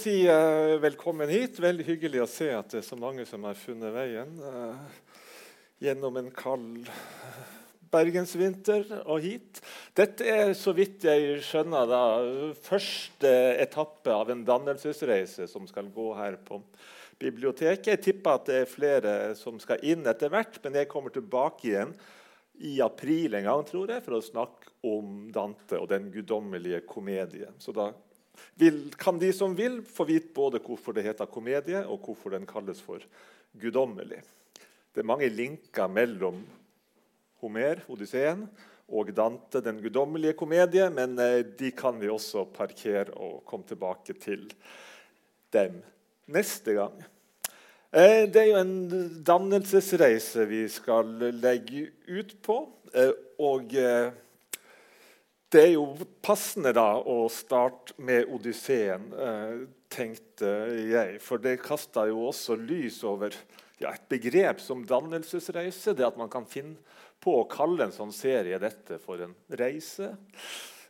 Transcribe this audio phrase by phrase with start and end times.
[0.00, 1.58] si eh, velkommen hit.
[1.60, 5.00] Veldig hyggelig å se at det er så mange som har funnet veien eh,
[5.84, 6.88] gjennom en kald
[7.92, 9.60] bergensvinter og hit.
[9.98, 12.00] Dette er, så vidt jeg skjønner, da,
[12.64, 16.62] første etappe av en dannelsesreise som skal gå her på
[17.20, 17.92] biblioteket.
[17.92, 21.74] Jeg tipper at det er flere som skal inn etter hvert, men jeg kommer tilbake
[21.74, 21.92] igjen
[22.64, 27.52] i april en gang, tror jeg, for å snakke om Dante og den guddommelige komedie.
[27.60, 27.90] Så da
[28.60, 32.46] vil, kan de som vil, få vite både hvorfor det heter komedie, og hvorfor den
[32.48, 33.04] kalles for
[33.60, 34.22] guddommelig.
[34.90, 36.42] Det er mange linker mellom
[37.40, 38.44] Homer, Odysseen,
[38.90, 44.16] og Dante, den guddommelige komedie, men eh, de kan vi også parkere og komme tilbake
[44.18, 44.48] til
[45.54, 45.78] dem
[46.34, 46.98] neste gang.
[47.90, 52.58] Eh, det er jo en dannelsesreise vi skal legge ut på.
[52.94, 53.72] Eh, og
[55.50, 55.84] det er jo
[56.22, 60.50] passende da å starte med Odysseen, eh, tenkte
[60.86, 61.18] jeg.
[61.24, 63.34] For det kasta jo også lys over
[63.80, 65.96] ja, et begrep som dannelsesreise.
[65.96, 66.78] Det at man kan finne
[67.20, 70.12] på å kalle en sånn serie dette for en reise.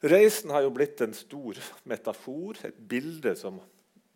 [0.04, 1.56] Reisen har jo blitt en stor
[1.88, 3.58] metafor, et bilde som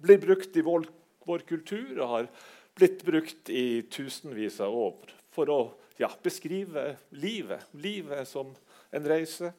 [0.00, 0.86] blir brukt i vår,
[1.24, 2.30] vår kultur og har
[2.76, 5.60] blitt brukt i tusenvis av år for å
[6.00, 7.64] ja, beskrive livet.
[7.72, 8.52] Livet som
[8.94, 9.54] en reise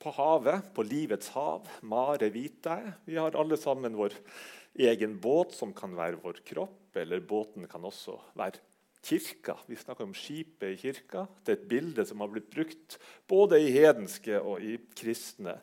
[0.00, 1.68] på havet, på livets hav.
[1.86, 2.94] Mare vitae.
[3.04, 4.16] Vi har alle sammen vår
[4.80, 6.96] egen båt, som kan være vår kropp.
[6.98, 8.62] Eller båten kan også være
[9.04, 9.56] kirka.
[9.68, 11.26] Vi snakker om skipet i kirka.
[11.44, 12.98] Det er et bilde som har blitt brukt
[13.30, 15.58] både i hedenske og i kristne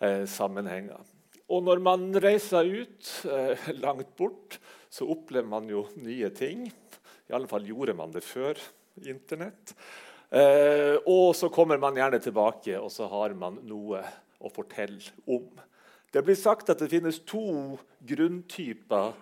[0.00, 1.02] eh, sammenhenger.
[1.52, 4.58] Og når man reiser ut eh, langt bort,
[4.92, 6.68] så opplever man jo nye ting.
[7.28, 8.58] I alle fall gjorde man det før
[9.08, 9.72] Internett.
[10.32, 14.00] Eh, og så kommer man gjerne tilbake, og så har man noe
[14.40, 15.50] å fortelle om.
[16.12, 17.76] Det blir sagt at det finnes to
[18.08, 19.12] grunntyper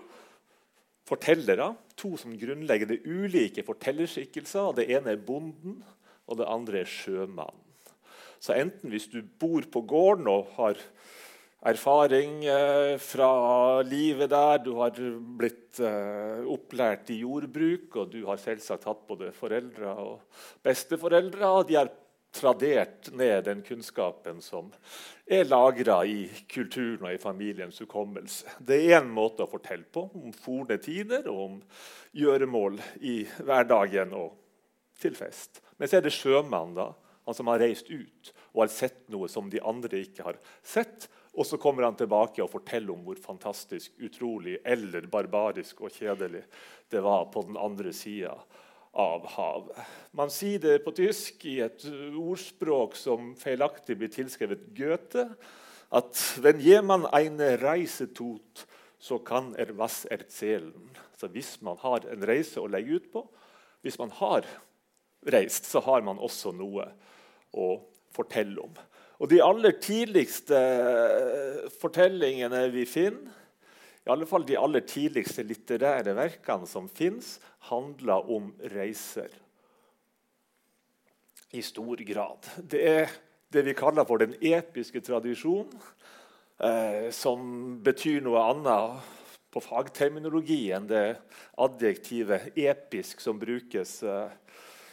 [1.11, 1.73] fortellere.
[1.99, 4.77] To som grunnlegger det ulike fortellerskikkelser.
[4.79, 5.81] Det ene er bonden,
[6.31, 7.67] og det andre er sjømannen.
[8.41, 10.79] Så enten hvis du bor på gården og har
[11.61, 14.61] erfaring eh, fra livet der.
[14.65, 14.97] Du har
[15.41, 21.47] blitt eh, opplært i jordbruk, og du har selvsagt hatt både foreldre og besteforeldre.
[21.49, 21.93] og de har
[22.31, 24.69] tradert ned den kunnskapen som
[25.27, 28.47] er lagra i kulturen og i familiens hukommelse.
[28.63, 31.61] Det er én måte å fortelle på, om forne tider og om
[32.17, 34.37] gjøremål i hverdagen og
[35.01, 35.63] til fest.
[35.79, 36.93] Men så er det sjømannen, da,
[37.27, 41.09] han som har reist ut og har sett noe som de andre ikke har sett,
[41.31, 46.43] og så kommer han tilbake og forteller om hvor fantastisk, utrolig eller barbarisk og kjedelig
[46.91, 48.35] det var på den andre sida
[48.99, 49.77] av havet.
[50.19, 51.85] Man sier det på tysk i et
[52.19, 55.29] ordspråk som feilaktig blir tilskrevet Goethe,
[55.91, 58.67] at «Wenn jemand eine Reise tut,
[58.99, 60.91] så kan er was erzählen».
[61.17, 63.25] Så hvis man har en reise å legge ut på,
[63.85, 64.47] hvis man har
[65.29, 66.87] reist, så har man også noe
[67.53, 67.67] å
[68.15, 68.79] fortelle om.
[69.21, 73.37] Og de aller tidligste eh, fortellingene vi finner,
[74.01, 77.35] i alle fall de aller tidligste litterære verkene som fins,
[77.69, 79.29] handler om reiser.
[81.53, 82.49] I stor grad.
[82.65, 83.13] Det er
[83.53, 85.77] det vi kaller for den episke tradisjonen,
[86.65, 89.17] eh, som betyr noe annet
[89.53, 91.19] på fagterminologi enn det
[91.61, 94.31] adjektivet 'episk' som brukes eh,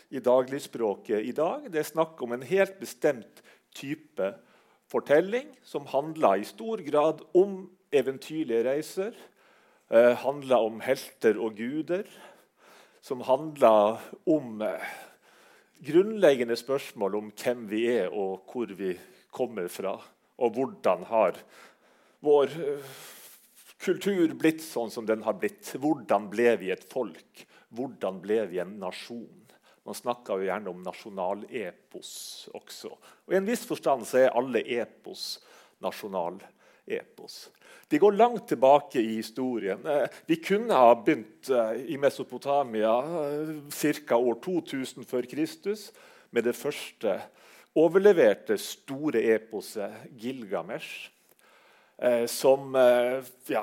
[0.09, 1.71] i dagligspråket i dag.
[1.71, 3.43] Det er snakk om en helt bestemt
[3.75, 4.33] type
[4.87, 9.13] fortelling som handla i stor grad om eventyrlige reiser.
[9.89, 12.07] Eh, handla om helter og guder.
[13.01, 14.87] Som handla om eh,
[15.85, 18.95] grunnleggende spørsmål om hvem vi er, og hvor vi
[19.31, 19.97] kommer fra.
[20.37, 21.39] Og hvordan har
[22.25, 22.95] vår eh,
[23.83, 25.75] kultur blitt sånn som den har blitt?
[25.77, 27.45] Hvordan ble vi et folk?
[27.75, 29.46] Hvordan ble vi en nasjon?
[29.87, 32.09] Man snakker jo gjerne om nasjonalepos
[32.57, 32.89] også.
[32.91, 35.37] Og I en viss forstand så er alle epos
[35.83, 37.37] nasjonalepos.
[37.87, 39.79] De går langt tilbake i historien.
[39.87, 44.17] Eh, vi kunne ha begynt eh, i Mesopotamia eh, ca.
[44.19, 45.91] år 2000 før Kristus
[46.35, 47.21] med det første
[47.77, 51.11] overleverte store eposet Gilgamesh,
[52.27, 52.73] som
[53.49, 53.61] ja,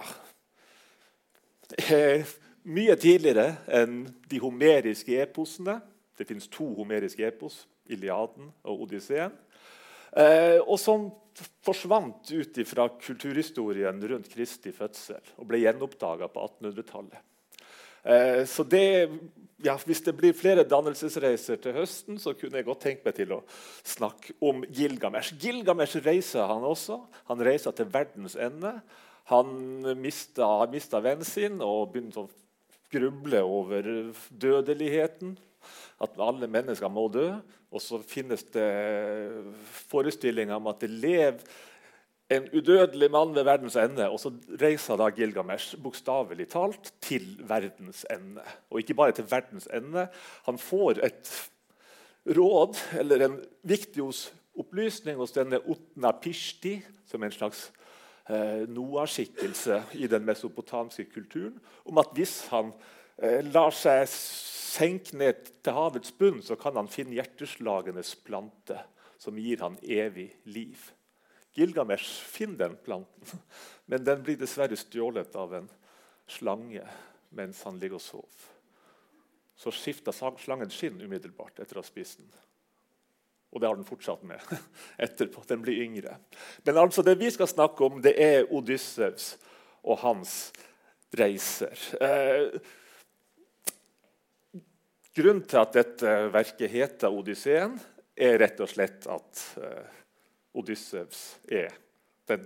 [2.62, 5.80] mye tidligere enn de homeriske eposene.
[6.18, 9.34] Det fins to homeriske epos, Iliaden og Odysseen.
[10.14, 11.08] Eh, og som
[11.66, 17.24] forsvant ut fra kulturhistorien rundt Kristi fødsel og ble gjenoppdaga på 1800-tallet.
[18.04, 19.08] Eh, så det,
[19.64, 23.32] ja, Hvis det blir flere dannelsesreiser til høsten, så kunne jeg godt tenke meg til
[23.32, 23.40] å
[23.82, 25.34] snakke om Gilgamesh.
[25.40, 27.00] Gilgamesh reiser han også.
[27.30, 28.76] Han reiser til verdens ende.
[29.32, 32.30] Han mista, mista vennen sin og begynte å
[32.92, 33.88] gruble over
[34.30, 35.38] dødeligheten.
[36.02, 37.28] At alle mennesker må dø.
[37.74, 38.68] Og så finnes det
[39.90, 41.40] forestillinger om at det lever
[42.32, 44.08] en udødelig mann ved verdens ende.
[44.08, 48.44] Og så reiser da Gilgamesh bokstavelig talt til verdens ende.
[48.70, 50.06] Og ikke bare til verdens ende.
[50.46, 51.32] Han får et
[52.36, 54.02] råd, eller en viktig
[54.58, 57.66] opplysning hos denne Utna Pishti, som er en slags
[58.30, 62.72] eh, Noah-skikkelse i den mesopotamske kulturen, om at hvis han
[63.18, 64.08] eh, lar seg
[64.74, 68.78] senke ned til havets bunn, så kan han finne hjerteslagenes plante,
[69.20, 70.90] som gir han evig liv.
[71.54, 73.42] Gilgamesh finner den planten,
[73.90, 75.70] men den blir dessverre stjålet av en
[76.26, 76.82] slange
[77.34, 78.50] mens han ligger og sover.
[79.54, 82.30] Så skifter slangen skinn umiddelbart etter å ha spist den.
[83.54, 84.42] Og det har den fortsatt med
[85.06, 85.44] etterpå.
[85.46, 86.16] Den blir yngre.
[86.66, 89.36] Men altså det vi skal snakke om, det er Odyssevs
[89.86, 90.34] og hans
[91.14, 91.78] reiser.
[92.02, 92.58] Eh,
[95.14, 97.76] grunnen til at dette verket heter Odysseen,
[98.14, 100.02] er rett og slett at eh,
[100.54, 101.72] Odyssevs er
[102.30, 102.44] den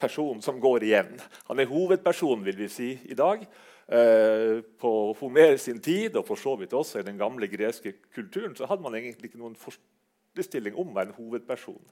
[0.00, 1.14] personen som går igjen.
[1.48, 3.42] Han er hovedpersonen vil vi si, i dag.
[3.84, 8.54] Eh, på Homer sin tid, og for så vidt også i den gamle greske kulturen,
[8.56, 11.82] så hadde man egentlig ikke noen forestilling om hva en hovedperson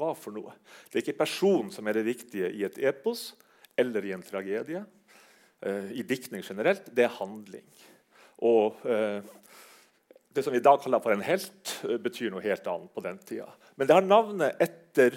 [0.00, 0.54] var for noe.
[0.88, 3.32] Det er ikke personen som er det viktige i et epos
[3.78, 4.84] eller i en tragedie.
[5.60, 6.88] Eh, I diktning generelt.
[6.94, 7.66] Det er handling.
[8.44, 9.22] Og eh,
[10.34, 13.02] det som vi i dag kaller for en helt, eh, betyr noe helt annet på
[13.04, 13.48] den tida.
[13.76, 15.16] Men det har navnet etter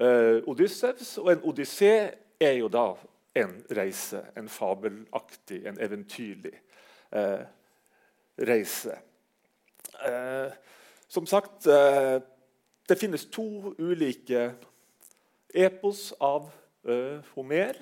[0.00, 1.92] uh, Odyssevs, og en odyssé
[2.40, 2.92] er jo da
[3.36, 4.22] en reise.
[4.38, 6.54] En fabelaktig, en eventyrlig
[7.12, 7.42] eh,
[8.48, 8.96] reise.
[10.06, 10.56] Eh,
[11.08, 11.64] som sagt,
[12.88, 14.50] det finnes to ulike
[15.54, 16.50] epos av
[17.34, 17.78] Homer,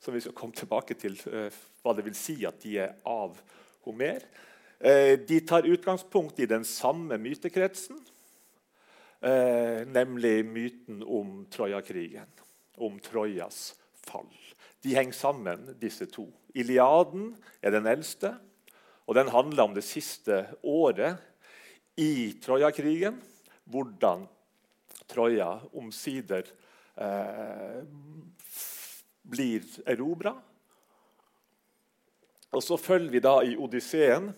[0.00, 3.63] som vi skal komme tilbake til hva det vil si at de er av Homer.
[3.86, 7.96] Eh, de tar utgangspunkt i den samme mytekretsen,
[9.20, 12.28] eh, nemlig myten om Trojakrigen,
[12.76, 14.32] om Trojas fall.
[14.82, 16.26] De henger sammen, disse to.
[16.54, 18.34] Iliaden er den eldste,
[19.06, 21.16] og den handler om det siste året
[21.96, 23.20] i Trojakrigen.
[23.64, 24.26] Hvordan
[25.08, 26.44] Troja omsider
[26.96, 27.84] eh,
[29.22, 30.34] blir erobra.
[32.54, 34.30] Og så følger vi da i Odysseen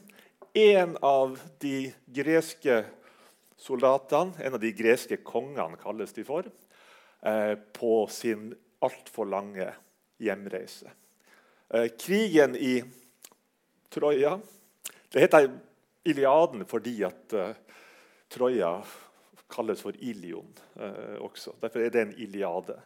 [0.56, 2.78] en av de greske
[3.60, 6.48] soldatene, en av de greske kongene, kalles de for,
[7.22, 9.68] eh, på sin altfor lange
[10.18, 10.88] hjemreise.
[11.70, 12.82] Eh, krigen i
[13.90, 14.40] Troja
[15.10, 15.50] Det heter
[16.04, 17.54] Iliaden fordi at uh,
[18.28, 18.82] Troja
[19.48, 20.50] kalles for Ilion
[21.22, 21.54] også.
[21.60, 22.76] Derfor er det en Iliade.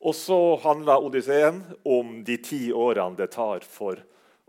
[0.00, 4.02] Og så handler Odysseen om de ti årene det tar for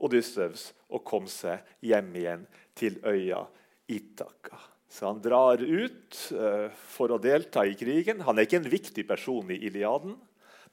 [0.03, 2.45] Odyssevs og kom seg hjem igjen
[2.75, 3.45] til øya
[3.91, 4.59] Itaka.
[4.89, 8.23] Så han drar ut uh, for å delta i krigen.
[8.25, 10.15] Han er ikke en viktig person i Iliaden,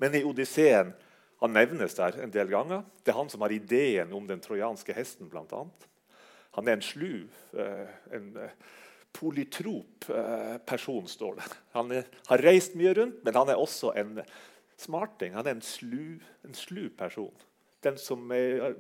[0.03, 0.93] men i Odysseen
[1.43, 2.85] han nevnes der en del ganger.
[3.03, 5.31] Det er han som har ideen om den trojanske hesten.
[5.33, 5.89] Annet.
[6.55, 7.25] Han er en slu,
[7.59, 8.79] uh, en uh,
[9.13, 10.07] polytrop
[10.65, 11.49] person, står det.
[11.75, 14.23] Han er, har reist mye rundt, men han er også en
[14.81, 15.35] smarting.
[15.37, 17.35] Han er en slu, en slu person
[17.83, 18.75] den som er,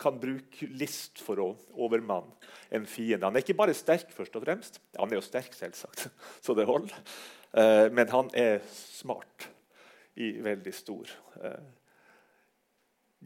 [0.00, 2.34] kan bruke list for å overmanne
[2.74, 3.26] en fiende.
[3.26, 4.80] Han er ikke bare sterk, først og fremst.
[4.98, 6.08] Han er jo sterk, selvsagt,
[6.44, 6.96] så det holder.
[7.52, 9.48] Eh, men han er smart
[10.18, 11.12] i veldig stor
[11.44, 11.68] eh,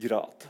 [0.07, 0.47] grad.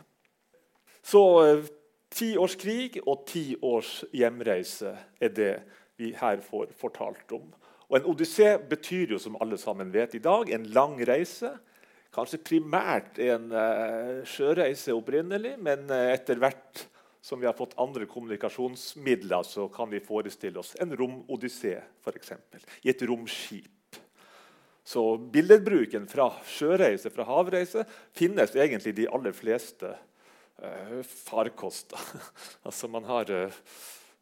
[1.03, 1.71] Så eh,
[2.13, 5.55] ti års krig og ti års hjemreise er det
[6.01, 7.51] vi her får fortalt om.
[7.93, 11.53] Og En odyssé betyr jo, som alle sammen vet i dag, en lang reise
[12.13, 16.87] kanskje primært en uh, sjøreise opprinnelig, men uh, etter hvert
[17.23, 22.33] som vi har fått andre kommunikasjonsmidler, så kan vi forestille oss en romodyssé, f.eks.
[22.83, 23.71] I et romskip.
[24.85, 27.85] Så billedbruken fra sjøreise, fra havreise,
[28.19, 32.11] finnes egentlig de aller fleste uh, farkoster.
[32.67, 33.31] altså man har,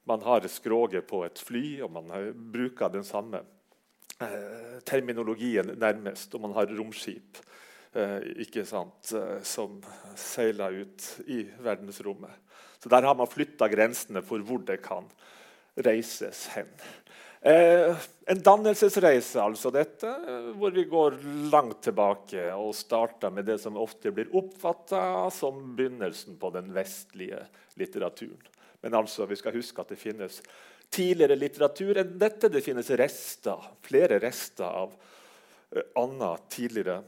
[0.05, 2.13] man har skroget på et fly, og man
[2.53, 3.43] bruker den samme
[4.85, 7.39] terminologien nærmest, og man har romskip.
[7.91, 9.81] Eh, ikke sant, eh, som
[10.15, 12.31] seiler ut i verdensrommet.
[12.79, 15.09] Så Der har man flytta grensene for hvor det kan
[15.75, 16.71] reises hen.
[17.43, 21.19] Eh, en dannelsesreise, altså dette, eh, hvor vi går
[21.51, 27.43] langt tilbake og starter med det som ofte blir oppfatta som begynnelsen på den vestlige
[27.75, 28.39] litteraturen.
[28.83, 30.41] Men altså, vi skal huske at det finnes
[30.91, 32.49] tidligere litteratur enn dette.
[32.49, 34.95] Det finnes rester, flere rester av
[35.97, 37.03] annen tidligere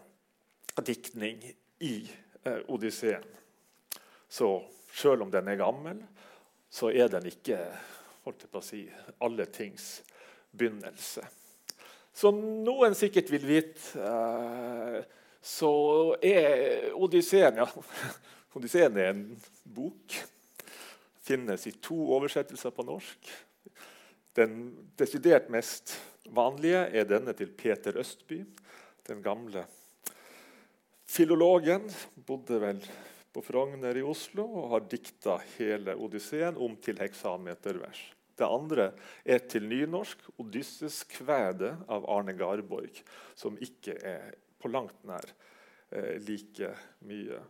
[0.81, 1.43] diktning
[1.79, 2.11] i
[2.43, 3.25] eh, Odysseen.
[4.29, 4.63] Så
[4.93, 6.01] selv om den er gammel,
[6.73, 7.59] så er den ikke
[8.25, 8.83] holdt jeg på å si,
[9.25, 9.99] alle tings
[10.55, 11.25] begynnelse.
[12.13, 15.01] Som noen sikkert vil vite, eh,
[15.43, 15.73] så
[16.23, 17.67] er Odysseen ja,
[18.57, 19.25] Odysseen er en
[19.65, 20.17] bok.
[21.23, 23.31] Finnes i to oversettelser på norsk.
[24.37, 24.57] Den
[24.99, 25.97] desidert mest
[26.33, 28.43] vanlige er denne til Peter Østby,
[29.09, 29.65] den gamle
[31.13, 31.91] filologen.
[32.15, 32.81] Bodde vel
[33.33, 38.01] på Frogner i Oslo og har dikta hele Odysseen om til heksametervers.
[38.39, 38.93] Det andre
[39.25, 43.03] er til nynorsk 'Odysses kvede' av Arne Garborg,
[43.35, 45.27] som ikke er på langt nær
[45.91, 46.73] eh, like
[47.05, 47.41] mye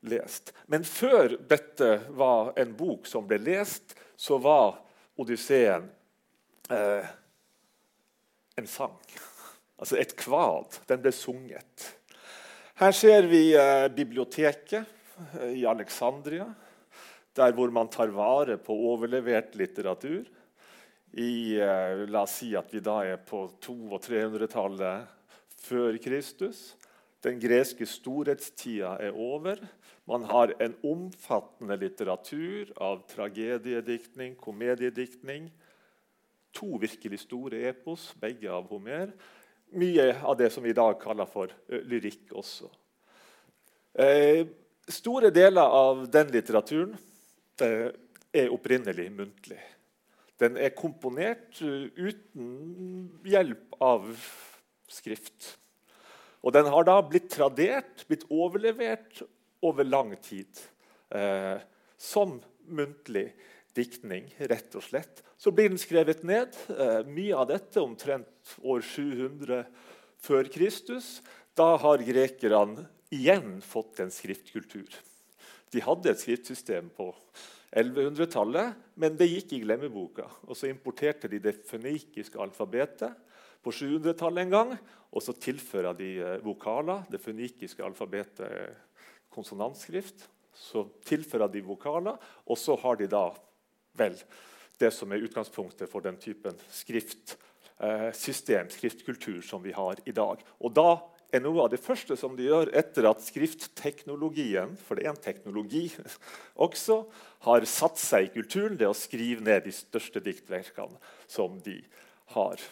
[0.00, 0.52] lest.
[0.66, 4.80] Men før dette var en bok som ble lest, så var
[5.20, 5.90] Odysseen
[6.70, 7.04] eh,
[8.56, 8.96] en sang.
[9.76, 10.80] Altså et kvad.
[10.88, 11.90] Den ble sunget.
[12.74, 14.88] Her ser vi eh, biblioteket
[15.38, 16.48] eh, i Alexandria
[17.38, 20.24] der hvor man tar vare på overlevert litteratur.
[21.14, 25.06] I, eh, la oss si at vi da er på 200- og 300-tallet
[25.62, 26.64] før Kristus.
[27.22, 29.62] Den greske storhetstida er over.
[30.10, 35.46] Man har en omfattende litteratur av tragediediktning, komediediktning.
[36.58, 39.14] To virkelig store epos, begge av Homer.
[39.74, 42.70] Mye av det som vi i dag kaller for uh, lyrikk også.
[43.94, 44.46] Eh,
[44.90, 46.96] store deler av den litteraturen
[47.62, 49.60] er opprinnelig muntlig.
[50.42, 54.08] Den er komponert eh, uten hjelp av
[54.90, 55.52] skrift.
[56.42, 59.22] Og den har da blitt tradert, blitt overlevert
[59.64, 60.50] over lang tid.
[61.14, 61.62] Eh,
[61.96, 63.28] som muntlig
[63.74, 65.22] diktning, rett og slett.
[65.36, 66.54] Så blir den skrevet ned.
[66.70, 69.64] Eh, mye av dette omtrent år 700
[70.24, 71.18] før Kristus.
[71.58, 74.88] Da har grekerne igjen fått en skriftkultur.
[75.74, 77.10] De hadde et skriftsystem på
[77.74, 80.28] 1100-tallet, men det gikk i glemmeboka.
[80.46, 83.16] Og Så importerte de det fønikiske alfabetet
[83.64, 84.76] på 700-tallet en gang.
[85.14, 87.06] Og så tilfører de eh, vokaler.
[87.10, 88.78] Det fønikiske alfabetet er
[89.34, 90.28] konsonantskrift.
[90.54, 93.24] Så tilfører de vokaler, og så har de da
[93.98, 94.18] vel
[94.78, 100.42] det som er utgangspunktet for den typen skriftsystem, eh, skriftkultur, som vi har i dag.
[100.60, 100.98] Og da
[101.34, 105.22] er noe av det første som de gjør etter at skriftteknologien for det er en
[105.22, 105.88] teknologi
[106.66, 107.00] også,
[107.46, 110.98] har satt seg i kulturen, det å skrive ned de største diktverkene
[111.30, 111.80] som de
[112.36, 112.62] har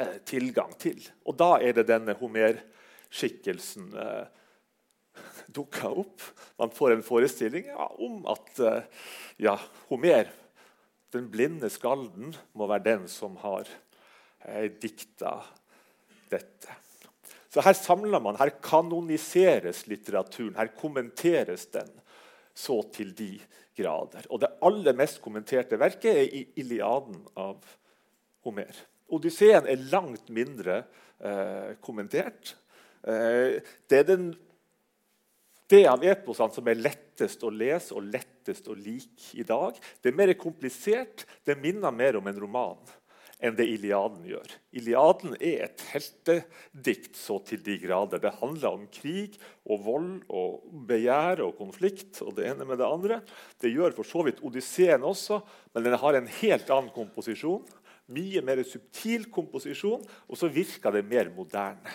[0.00, 1.00] eh, tilgang til.
[1.28, 4.24] Og da er det denne Homer-skikkelsen eh,
[5.54, 6.22] dukka opp.
[6.60, 8.86] Man får en forestilling ja, om at eh,
[9.46, 9.56] ja,
[9.90, 10.30] Homer,
[11.14, 13.68] den blinde skalden, må være den som har
[14.44, 15.36] eh, dikta
[16.32, 16.80] dette.
[17.54, 21.92] Så her samler man, her kanoniseres litteraturen, her kommenteres den
[22.54, 23.36] så til de
[23.78, 24.26] grader.
[24.30, 27.62] Og det aller mest kommenterte verket er i Iliaden av
[28.46, 28.74] Homer.
[29.14, 30.82] Odysseen er langt mindre
[31.18, 32.54] eh, kommentert.
[33.06, 34.30] Eh, det er den,
[35.70, 39.78] det av eposene som er lettest å lese og lettest å like i dag.
[40.02, 42.94] Det er mer komplisert, det minner mer om en roman
[43.44, 44.52] enn det Iliaden gjør.
[44.78, 48.22] Iliaden er et heltedikt så til de grader.
[48.22, 49.36] Det handler om krig
[49.68, 53.20] og vold og begjær og konflikt og det ene med det andre.
[53.60, 55.42] Det gjør for så vidt Odysseen også,
[55.74, 57.66] men den har en helt annen komposisjon.
[58.14, 61.92] Mye mer subtil komposisjon, og så virker det mer moderne.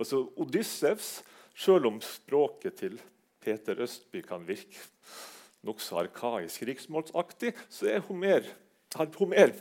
[0.00, 1.20] Altså Odyssevs,
[1.60, 2.96] selv om språket til
[3.40, 4.80] Peter Østby kan virke
[5.66, 8.46] nokså arkaisk riksmålsaktig, så er Homer,
[8.94, 9.52] har Homer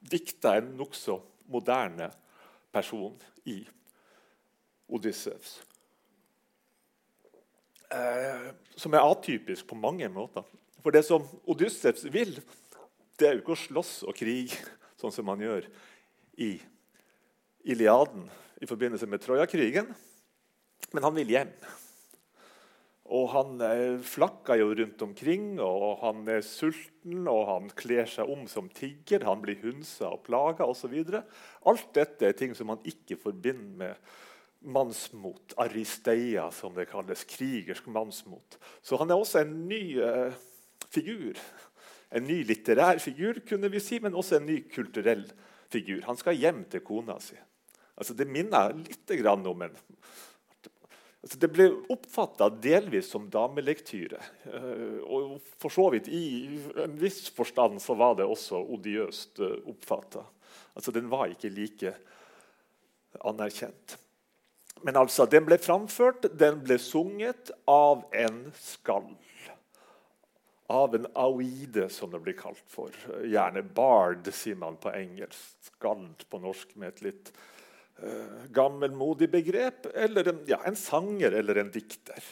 [0.00, 1.18] dikta en nokså
[1.52, 2.08] moderne
[2.72, 3.60] person i
[4.88, 5.58] Odyssevs.
[7.92, 10.46] Eh, som er atypisk på mange måter.
[10.82, 12.36] For det som Odyssevs vil,
[13.18, 14.58] det er jo ikke å slåss og krige,
[15.00, 15.68] sånn som man gjør
[16.40, 16.56] i
[17.66, 18.28] Iliaden
[18.62, 19.90] i forbindelse med Trojakrigen.
[20.92, 21.52] Men han vil hjem.
[23.14, 28.30] Og han eh, flakker jo rundt omkring, og han er sulten, og han kler seg
[28.32, 30.96] om som tigger, han blir hunsa og plaga osv.
[31.70, 34.16] Alt dette er ting som man ikke forbinder med
[34.66, 35.54] mannsmot.
[35.62, 37.22] Aristeia, som det kalles.
[37.30, 38.58] Krigersk mannsmot.
[38.82, 40.34] Så han er også en ny eh,
[40.90, 41.38] figur
[42.14, 45.24] En ny litterær figur, kunne vi si, men også en ny kulturell
[45.68, 46.04] figur.
[46.06, 47.34] Han skal hjem til kona si.
[47.98, 49.74] Altså, det minner litt om en
[51.26, 54.22] altså, Det ble oppfatta delvis som damelektyre.
[54.46, 56.24] Eh, og for så vidt i
[56.84, 60.22] en viss forstand så var det også odiøst eh, oppfatta.
[60.76, 61.94] Altså, den var ikke like
[63.26, 63.98] anerkjent.
[64.84, 69.08] Men altså, den ble framført, den ble sunget av en skall.
[70.70, 72.94] Av en auide, som det blir kalt for.
[73.22, 75.54] Gjerne bard, sier man på engelsk.
[75.70, 77.30] Skald på norsk med et litt
[78.52, 79.86] gammelmodig begrep.
[79.94, 82.24] Eller en, ja, en, sanger eller en dikter.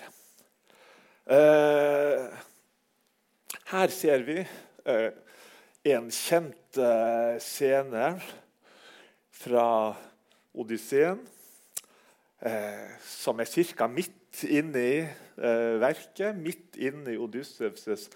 [1.25, 2.27] Eh,
[3.73, 4.39] her ser vi
[4.85, 5.11] eh,
[5.95, 6.81] en kjent
[7.41, 8.09] scene
[9.45, 9.69] fra
[10.55, 11.23] Odysseen
[12.45, 13.89] eh, som er ca.
[13.89, 18.09] midt inne i eh, verket, midt inne i Odyssevs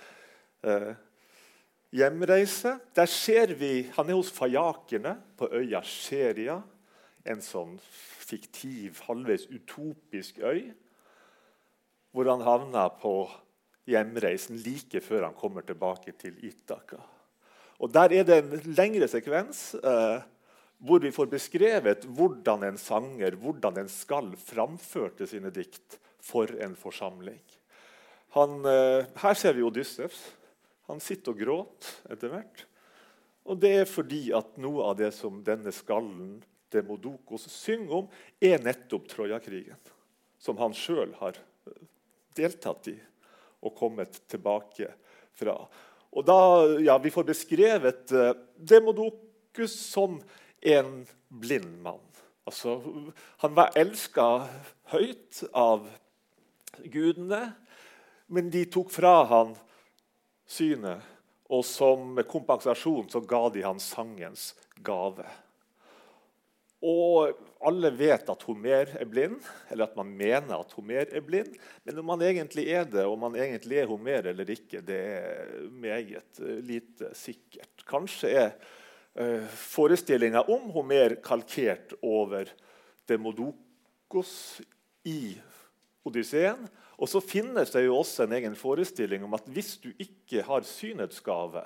[0.62, 0.92] eh,
[1.94, 2.78] hjemreise.
[2.94, 6.60] Der ser vi Han er hos fajakerne på øya Sheria,
[7.28, 7.76] en sånn
[8.28, 10.70] fiktiv, halvveis utopisk øy,
[12.12, 13.14] hvor han havna på
[13.88, 17.00] hjemreisen like før han kommer tilbake til Itaka.
[17.78, 19.74] Og Der er det en lengre sekvens.
[19.74, 20.20] Eh,
[20.78, 26.76] hvor vi får beskrevet hvordan en sanger, hvordan en skal, framførte sine dikt for en
[26.78, 27.40] forsamling.
[28.36, 30.20] Han, eh, her ser vi Odyssevs.
[30.86, 32.64] Han sitter og gråter etter hvert.
[33.48, 36.38] Og det er fordi at noe av det som denne skallen
[36.72, 38.08] Demodokos synger om,
[38.40, 39.78] er nettopp Trojakrigen.
[40.38, 41.84] Som han sjøl har eh,
[42.38, 42.96] deltatt i
[43.66, 44.92] og kommet tilbake
[45.34, 45.56] fra.
[46.14, 46.40] Og da,
[46.82, 50.20] ja, Vi får beskrevet uh, Demodokus som
[50.62, 52.04] en blind mann.
[52.48, 52.78] Altså,
[53.42, 54.46] han var elska
[54.94, 55.84] høyt av
[56.84, 57.42] gudene,
[58.32, 59.52] men de tok fra han
[60.48, 61.04] synet.
[61.48, 64.52] Og som kompensasjon så ga de han sangens
[64.84, 65.24] gave.
[66.78, 67.34] Og
[67.66, 69.40] alle vet at Homer er blind,
[69.72, 71.50] eller at man mener at Homer er blind.
[71.82, 75.66] Men om man egentlig er det, om man egentlig er Homer eller ikke, det er
[75.74, 77.82] meget lite sikkert.
[77.88, 78.52] Kanskje er
[79.18, 82.46] eh, forestillinga om Homer kalkert over
[83.10, 84.60] Demodokos
[85.02, 85.34] i
[86.06, 86.62] Odysseen.
[86.98, 90.66] Og så finnes det jo også en egen forestilling om at hvis du ikke har
[90.66, 91.62] synets gave,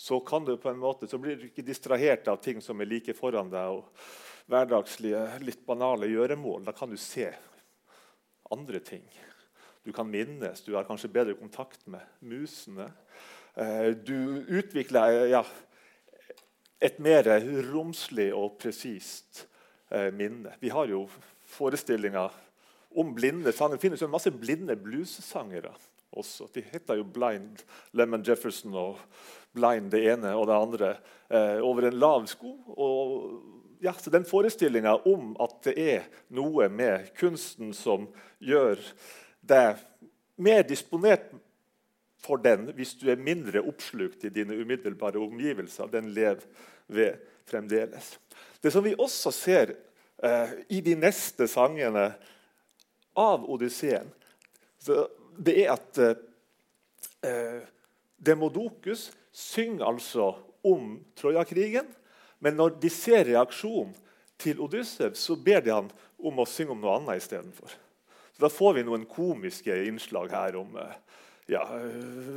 [0.00, 2.88] så, kan du på en måte, så blir du ikke distrahert av ting som er
[2.88, 6.64] like foran deg, og hverdagslige, litt banale gjøremål.
[6.66, 7.30] Da kan du se
[8.50, 9.04] andre ting.
[9.86, 12.90] Du kan minnes, du har kanskje bedre kontakt med musene.
[13.54, 15.44] Eh, du utvikler ja,
[16.80, 17.28] et mer
[17.70, 19.46] romslig og presist
[19.88, 20.56] eh, minne.
[20.60, 21.06] Vi har jo
[21.50, 22.34] forestillinger
[23.00, 23.78] om blinde sanger.
[23.78, 25.72] Det finnes jo masse blinde bluessangere
[26.10, 26.48] også.
[26.54, 27.62] De heter jo Blind
[27.96, 28.98] Lemon Jefferson og
[29.54, 30.90] Blind det ene og det andre
[31.30, 32.52] eh, over en lav sko.
[32.76, 33.16] Og,
[33.80, 38.80] ja, Den forestillinga om at det er noe med kunsten som gjør
[39.40, 39.80] deg
[40.40, 41.30] mer disponert
[42.20, 45.88] for den hvis du er mindre oppslukt i dine umiddelbare omgivelser.
[45.92, 46.44] Den lever
[46.90, 48.18] ved fremdeles.
[48.62, 49.74] Det som vi også ser
[50.22, 52.10] eh, i de neste sangene
[53.18, 54.10] av Odysseen,
[55.40, 55.98] det er at
[57.24, 57.64] eh,
[58.20, 60.34] Demodokus synger altså
[60.66, 61.88] om Trojakrigen.
[62.40, 63.94] Men når de ser reaksjonen
[64.40, 67.72] til Odyssev, så ber de han om å synge om noe annet istedenfor.
[68.40, 70.94] Da får vi noen komiske innslag her om eh,
[71.52, 71.64] ja,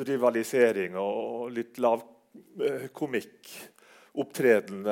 [0.03, 2.03] rivalisering og litt lav
[2.59, 3.53] eh, komikk.
[4.13, 4.83] Opptreden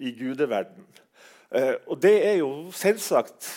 [0.00, 0.86] i gudeverden.
[1.50, 3.48] Eh, og det er jo selvsagt,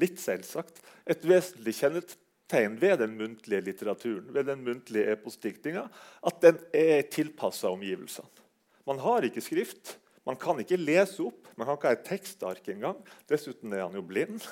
[0.00, 5.86] litt selvsagt, et vesentlig kjennetegn ved den muntlige litteraturen, ved den muntlige eposdiktinga,
[6.22, 8.41] at den er tilpassa omgivelsene.
[8.88, 9.96] Man har ikke skrift.
[10.26, 11.50] Man kan ikke lese opp.
[11.56, 12.98] Man kan ikke ha et tekstark engang.
[13.30, 14.42] Dessuten er han jo blind.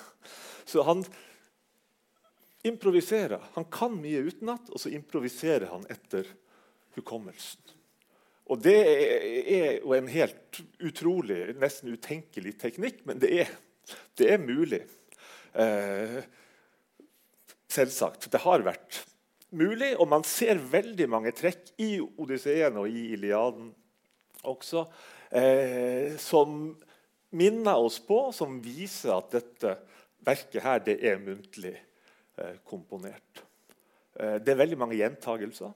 [0.67, 1.05] Så han
[2.67, 3.43] improviserer.
[3.57, 6.29] Han kan mye utenat, og så improviserer han etter
[6.99, 7.77] hukommelsen.
[8.51, 13.53] Og Det er jo en helt utrolig, nesten utenkelig teknikk, men det er,
[14.19, 14.81] det er mulig.
[15.55, 16.19] Eh,
[17.71, 18.27] selvsagt.
[18.33, 19.05] Det har vært
[19.55, 23.71] mulig, og man ser veldig mange trekk i Odysseen og i Iliaden
[24.45, 24.87] også,
[25.31, 26.77] eh, som
[27.31, 29.77] minner oss på, som viser at dette
[30.25, 31.77] verket her, det er muntlig
[32.41, 33.43] Eh, komponert.
[34.17, 35.73] Eh, det er veldig mange gjentagelser.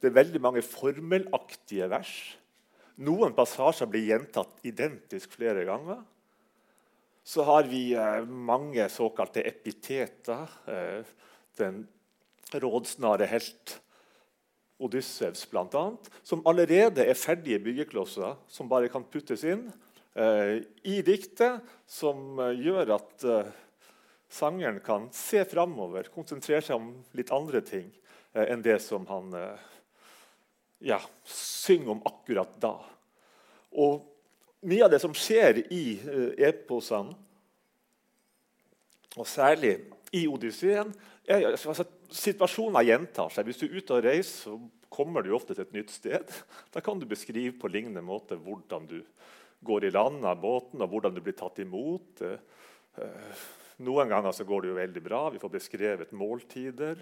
[0.00, 2.12] Det er veldig mange formelaktige vers.
[3.00, 6.02] Noen passasjer blir gjentatt identisk flere ganger.
[7.24, 10.50] Så har vi eh, mange såkalte epiteter.
[11.56, 11.86] Den
[12.52, 13.78] rådsnare helt
[14.82, 15.84] Odyssevs bl.a.,
[16.22, 19.66] som allerede er ferdige byggeklosser som bare kan puttes inn
[20.14, 23.52] eh, i diktet, som eh, gjør at eh,
[24.32, 27.90] sangeren kan se framover, konsentrere seg om litt andre ting
[28.32, 29.68] eh, enn det som han eh,
[30.88, 32.74] ja, synger om akkurat da.
[33.78, 34.00] Og
[34.68, 37.14] mye av det som skjer i eh, eposene,
[39.12, 39.74] og særlig
[40.16, 40.88] i Odysseen,
[41.28, 43.48] er altså, situasjoner gjentar seg.
[43.48, 44.56] Hvis du er ute og reiser, så
[44.92, 46.36] kommer du ofte til et nytt sted.
[46.72, 49.00] Da kan du beskrive på lignende måte hvordan du
[49.62, 52.22] går i land av båten, og hvordan du blir tatt imot.
[52.22, 53.44] Eh,
[53.86, 55.22] noen ganger så går det jo veldig bra.
[55.30, 56.98] Vi får beskrevet måltider,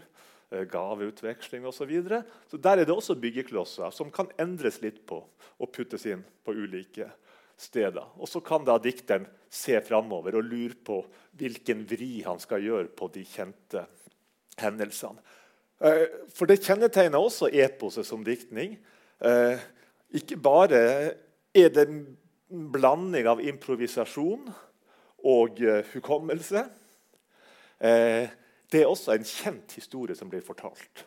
[0.51, 1.79] eh, gaveutveksling osv.
[1.81, 2.23] Så, videre.
[2.51, 5.23] så der er det også byggeklosser som kan endres litt på
[5.61, 7.09] og puttes inn på ulike
[7.61, 8.17] steder.
[8.21, 11.01] Og så kan da dikteren se framover og lure på
[11.41, 13.85] hvilken vri han skal gjøre på de kjente
[14.59, 15.21] hendelsene.
[15.81, 18.77] Eh, for det kjennetegner også eposet som diktning.
[19.25, 19.61] Eh,
[20.21, 20.81] ikke bare
[21.57, 22.03] er det en
[22.73, 24.51] blanding av improvisasjon
[25.31, 26.67] og eh, hukommelse.
[27.81, 31.07] Det er også en kjent historie som blir fortalt.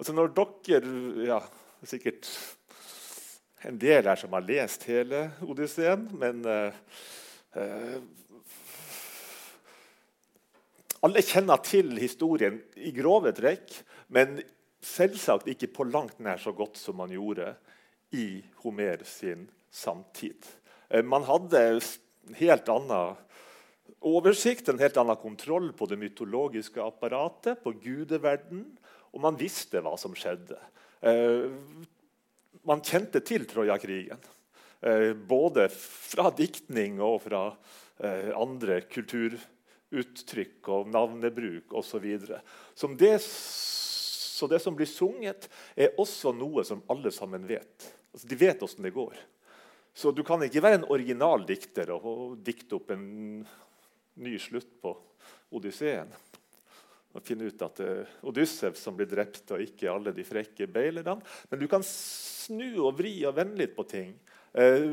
[0.00, 1.36] Altså når dere ja,
[1.84, 2.24] sikkert
[3.68, 6.40] en del her som har lest hele Odysseen, men
[11.06, 13.72] alle kjenner til historien i grove trekk,
[14.12, 14.40] men
[14.84, 17.54] selvsagt ikke på langt nær så godt som man gjorde
[18.16, 20.44] i Homer sin samtid.
[20.90, 23.16] Eh, man hadde en helt annen
[24.00, 28.66] oversikt, en helt annen kontroll på det mytologiske apparatet, på gudeverden,
[29.10, 30.58] og man visste hva som skjedde.
[31.00, 31.48] Eh,
[32.68, 34.20] man kjente til Trojakrigen,
[34.84, 37.46] eh, både fra diktning og fra
[38.00, 39.36] andre kulturer
[39.90, 42.06] uttrykk og navnebruk osv.
[42.74, 47.90] Så, det, så det som blir sunget, er også noe som alle sammen vet.
[48.12, 49.18] Altså, de vet åssen det går.
[49.94, 53.06] Så du kan ikke være en original dikter og, og dikte opp en
[54.20, 54.94] ny slutt på
[55.56, 56.12] Odysseen.
[57.10, 60.68] Og finne ut at det er Odyssev som blir drept, og ikke alle de frekke
[60.70, 61.18] beilerne.
[61.50, 64.14] Men du kan snu og vri og vende litt på ting.
[64.54, 64.86] Eh,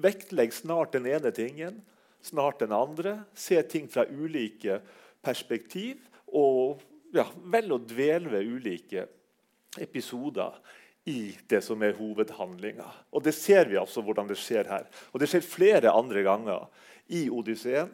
[0.00, 1.82] vektlegg snart den ene tingen
[2.24, 3.18] snart den andre.
[3.34, 4.80] Se ting fra ulike
[5.24, 6.02] perspektiv.
[6.34, 6.82] Og
[7.14, 9.06] ja, vel å dvele ved ulike
[9.80, 10.58] episoder
[11.08, 12.86] i det som er hovedhandlinga.
[13.16, 14.84] Og det ser vi altså hvordan det skjer her.
[15.12, 16.66] Og det skjer flere andre ganger
[17.16, 17.90] i Odysseen.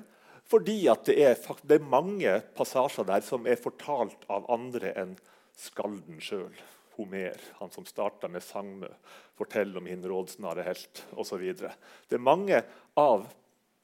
[0.51, 5.15] Fordi det er, det er, mange passasjer der som er fortalt av andre enn
[5.57, 6.53] skalden sjøl.
[6.99, 8.91] Homer, han som starta med Sangmø,
[9.39, 11.43] forteller om hin rådsnare helt osv.
[11.57, 12.61] Det er mange
[13.01, 13.25] av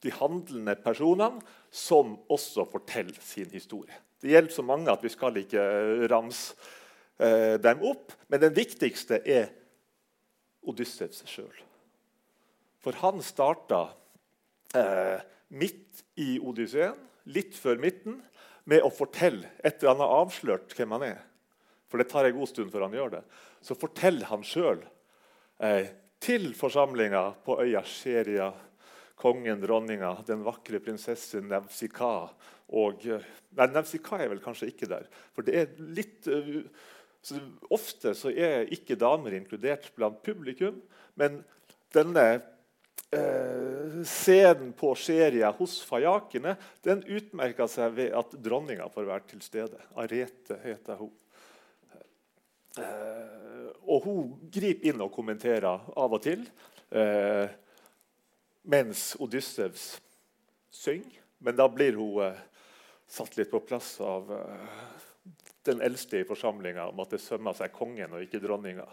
[0.01, 3.93] de handlende personene som også forteller sin historie.
[4.21, 5.63] Det gjelder så mange at vi skal ikke
[6.11, 6.55] ramse
[7.21, 8.13] eh, dem opp.
[8.29, 9.49] Men den viktigste er
[10.61, 11.53] Odyssevs sjøl.
[12.81, 13.87] For han starta
[14.77, 15.21] eh,
[15.53, 16.97] midt i Odysseen,
[17.29, 18.19] litt før midten,
[18.69, 21.21] med å fortelle etter han har avslørt hvem han er.
[21.89, 23.21] For det tar en god stund før han gjør det.
[23.61, 24.83] Så forteller han sjøl
[25.61, 25.89] eh,
[26.21, 28.51] til forsamlinga på øya Sheria
[29.21, 32.15] kongen, dronninga, den vakre prinsessen Nevsika
[32.71, 35.07] og Nei, Nevsika er vel kanskje ikke der.
[35.35, 36.61] For det er litt uh,
[37.21, 37.37] så
[37.69, 40.79] Ofte så er ikke damer inkludert blant publikum,
[41.19, 41.41] men
[41.93, 42.25] denne
[43.13, 46.55] eh, scenen på Sheria hos fajakene
[46.85, 49.81] den utmerker seg ved at dronninga får være til stede.
[50.01, 51.13] Arete heter hun.
[52.81, 56.45] Eh, og hun griper inn og kommenterer av og til.
[56.91, 57.47] Uh,
[58.61, 60.01] mens Odyssevs
[60.71, 61.21] synger.
[61.37, 62.41] Men da blir hun uh,
[63.07, 65.29] satt litt på plass av uh,
[65.65, 68.85] den eldste i forsamlinga om at det sømmer seg kongen og ikke dronninga,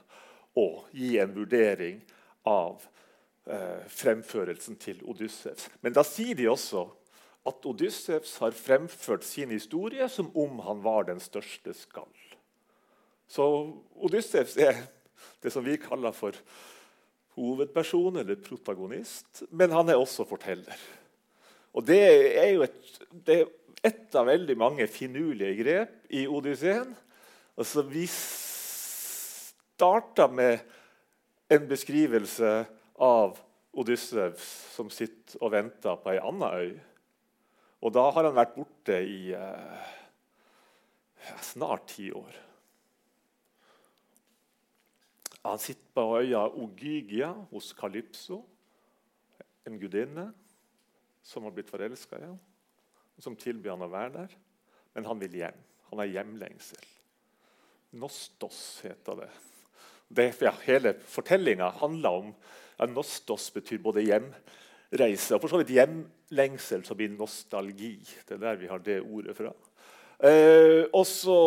[0.58, 2.00] og gi en vurdering
[2.48, 2.80] av
[3.48, 5.68] uh, fremførelsen til Odyssevs.
[5.84, 6.86] Men da sier de også
[7.48, 12.10] at Odyssevs har fremført sin historie som om han var den største skall.
[13.28, 13.44] Så
[13.96, 14.80] Odyssevs er
[15.42, 16.36] det som vi kaller for
[17.38, 20.78] hovedperson eller protagonist, men han er også forteller.
[21.74, 22.00] Og Det
[22.38, 22.78] er jo et,
[23.12, 23.46] det er
[23.86, 26.96] et av veldig mange finurlige grep i Odysseen.
[27.58, 28.06] Altså, vi
[29.78, 30.58] starta med
[31.48, 32.66] en beskrivelse
[32.98, 33.38] av
[33.78, 34.34] Odyssev
[34.74, 36.72] som sitter og venter på ei anna øy.
[37.84, 39.92] Og da har han vært borte i eh,
[41.52, 42.47] snart ti år.
[45.48, 48.42] Han sitter på øya Ogygia hos Kalypso,
[49.68, 50.28] en gudinne
[51.24, 52.38] som har blitt forelska i ham,
[53.20, 54.36] som tilbyr han å være der.
[54.94, 55.58] Men han vil hjem.
[55.90, 56.84] Han har hjemlengsel.
[58.00, 59.28] Nostos heter det.
[60.08, 62.32] det, ja, hele fortellinga handler om
[62.78, 67.96] ja, Nostos betyr både hjemreise og for så vidt hjemlengsel, som blir nostalgi.
[68.28, 69.54] Det er der vi har det ordet fra.
[70.18, 71.38] Eh, og så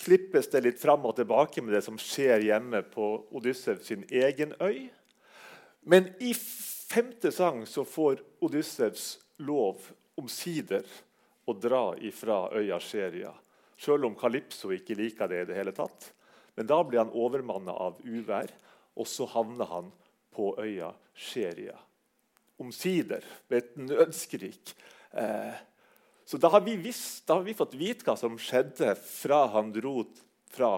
[0.00, 4.54] klippes det litt fram og tilbake med det som skjer hjemme på Odyssev sin egen
[4.60, 4.88] øy.
[5.80, 6.32] Men i
[6.90, 9.12] femte sang så får Odyssevs
[9.44, 9.84] lov
[10.20, 10.86] omsider
[11.48, 13.32] å dra ifra øya Sheria.
[13.80, 16.10] Selv om Kalypso ikke liker det i det hele tatt.
[16.56, 18.50] Men da blir han overmanna av uvær,
[19.00, 19.88] og så havner han
[20.34, 21.78] på øya Sheria.
[22.60, 24.74] Omsider, ved et nødskrik.
[25.16, 25.54] Eh,
[26.30, 30.04] så da har, visst, da har, vi fått vite hva som skjedde fra han dro
[30.46, 30.76] fra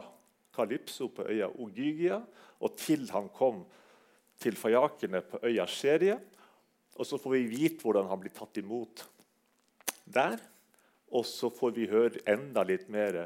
[0.56, 2.22] Kalypso på øya Ogygia
[2.62, 3.58] og til han kom
[4.40, 6.16] til fajakene på øya Sherie.
[6.96, 9.04] Og så får vi vite hvordan han blir tatt imot
[10.08, 10.40] der.
[11.12, 13.20] Og så får vi høre enda litt mer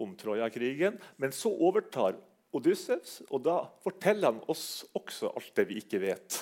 [0.00, 0.96] om Troja-krigen.
[1.20, 2.16] Men så overtar
[2.56, 6.40] Odyssevs, og da forteller han oss også alt det vi ikke vet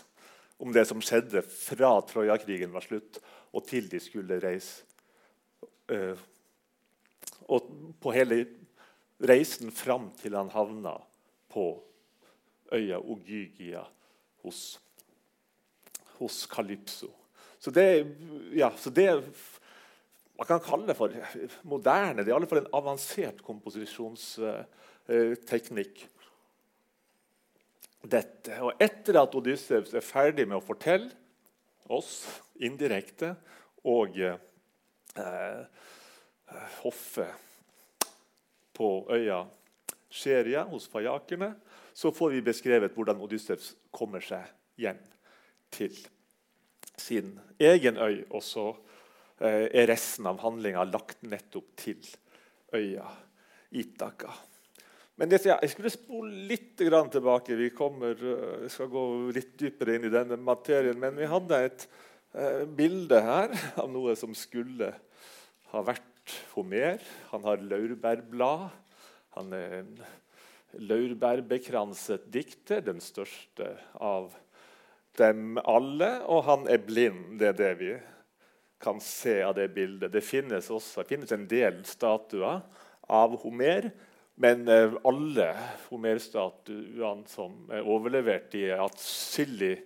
[0.62, 3.18] om det som skjedde fra Troja-krigen var slutt,
[3.50, 4.84] og til de skulle reise.
[5.90, 6.16] Uh,
[7.52, 7.66] og
[8.00, 8.44] på hele
[9.24, 10.94] reisen fram til han havna
[11.52, 11.66] på
[12.74, 13.84] øya Ogygia
[14.42, 14.80] hos,
[16.18, 17.10] hos Kalypso.
[17.58, 18.16] Så det,
[18.52, 19.22] ja, så det
[20.34, 21.12] man kan kalle det for
[21.62, 22.24] moderne.
[22.24, 26.08] Det er i alle fall en avansert komposisjonsteknikk.
[28.04, 28.60] Dette.
[28.60, 31.10] Og etter at Odyssevs er ferdig med å fortelle
[31.88, 33.36] oss indirekte
[33.86, 34.18] og
[35.18, 35.66] eh,
[36.82, 37.34] hoffet
[38.74, 39.44] på øya
[40.10, 41.54] Sheria hos fajakerne,
[41.94, 44.46] så får vi beskrevet hvordan Odyssevs kommer seg
[44.78, 44.98] hjem
[45.74, 45.94] til
[46.98, 48.24] sin egen øy.
[48.30, 48.72] og så
[49.42, 51.98] Eh, er resten av handlinga lagt nettopp til
[52.74, 53.06] øya
[53.74, 54.30] Itaka.
[55.18, 57.56] Men det, jeg skulle spole litt tilbake.
[57.58, 59.02] Vi kommer, uh, skal gå
[59.34, 60.98] litt dypere inn i denne materien.
[60.98, 61.84] Men vi hadde et
[62.76, 64.90] bilde her av noe som skulle
[65.72, 66.10] ha vært
[66.54, 67.02] Homer.
[67.32, 68.68] Han har laurbærblad.
[69.36, 69.92] Han er en
[70.78, 74.32] laurbærbekranset dikter, den største av
[75.18, 76.10] dem alle.
[76.30, 77.36] Og han er blind.
[77.40, 77.92] Det er det vi
[78.84, 80.12] kan se av det bildet.
[80.12, 82.64] Det finnes, også, det finnes en del statuer
[83.12, 83.90] av Homer.
[84.40, 85.52] Men eh, alle
[85.86, 89.76] Homer-statuene som er overlevert, de er atskillig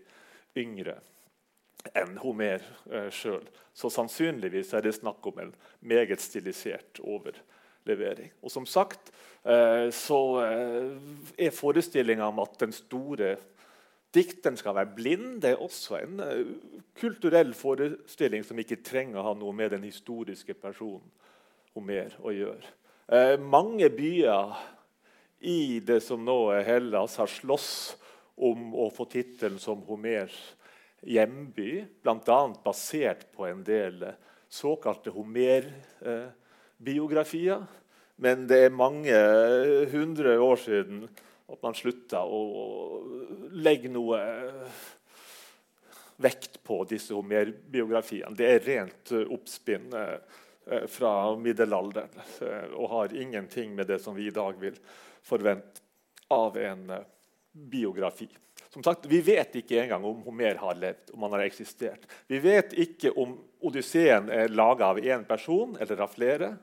[0.59, 0.97] yngre
[1.97, 3.45] enn Homer eh, sjøl.
[3.77, 8.33] Så sannsynligvis er det snakk om en meget stilisert overlevering.
[8.43, 9.13] Og som sagt
[9.45, 10.91] eh, så eh,
[11.39, 13.37] er forestillinga om at den store
[14.15, 19.27] dikteren skal være blind, det er også en uh, kulturell forestilling som ikke trenger å
[19.27, 21.05] ha noe med den historiske personen
[21.77, 22.73] Homer å gjøre.
[23.45, 24.57] Mange byer
[25.45, 27.69] i det som nå er Hellas, har slåss
[28.49, 30.35] om å få tittelen som Homers
[31.07, 32.55] hjemby, bl.a.
[32.65, 34.05] basert på en del
[34.49, 37.63] såkalte Homer-biografier.
[38.17, 39.15] Men det er mange
[39.93, 41.09] hundre år siden
[41.49, 42.41] at man slutta å
[43.55, 44.19] legge noe
[46.19, 48.37] vekt på disse Homer-biografiene.
[48.37, 50.19] Det er rent eh, oppspinn eh,
[50.91, 52.11] fra middelalderen
[52.45, 54.77] eh, og har ingenting med det som vi i dag vil
[55.23, 55.81] forvente
[56.35, 56.93] av en
[57.53, 58.29] biografi.
[58.71, 62.05] Som sagt, Vi vet ikke engang om Homer har levd, om han har eksistert.
[62.27, 66.57] Vi vet ikke om Odysseen er laga av én person eller av flere.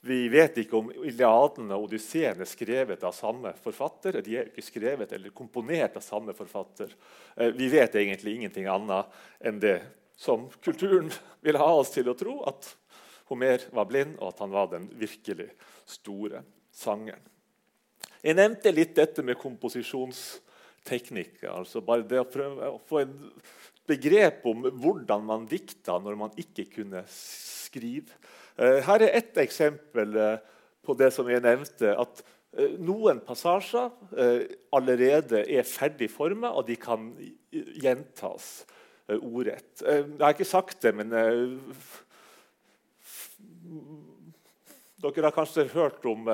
[0.00, 4.20] Vi vet ikke om Iliaden og Odysseen er skrevet av samme forfatter.
[4.22, 6.92] De er ikke skrevet eller komponert av samme forfatter.
[7.36, 9.06] Eh, vi vet egentlig ingenting annet
[9.40, 9.80] enn det
[10.16, 11.10] som kulturen
[11.46, 12.74] vil ha oss til å tro, at
[13.26, 15.48] Homer var blind, og at han var den virkelig
[15.90, 17.22] store sangeren.
[18.22, 20.42] Jeg nevnte litt dette med komposisjonsteknikk.
[20.86, 23.16] Altså bare det å prøve å få en
[23.86, 28.14] begrep om hvordan man dikta når man ikke kunne skrive.
[28.56, 30.38] Eh, her er ett eksempel eh,
[30.86, 31.92] på det som jeg nevnte.
[31.92, 32.22] at
[32.56, 33.90] eh, noen passasjer
[34.74, 37.12] allerede er ferdig forma, og de kan
[37.52, 38.64] gjentas
[39.06, 39.84] ordrett.
[39.84, 41.12] Jeg har ikke sagt det, men
[44.98, 46.26] dere har kanskje hørt om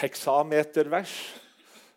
[0.00, 1.12] heksametervers.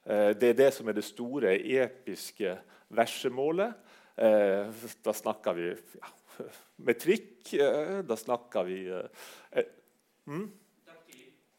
[0.06, 2.52] Det er det som er det store, episke
[2.94, 3.74] versemålet.
[4.15, 6.12] Da snakker vi ja,
[6.86, 7.54] metrikk.
[7.54, 8.78] Eh, da snakker vi
[10.26, 10.46] hmm?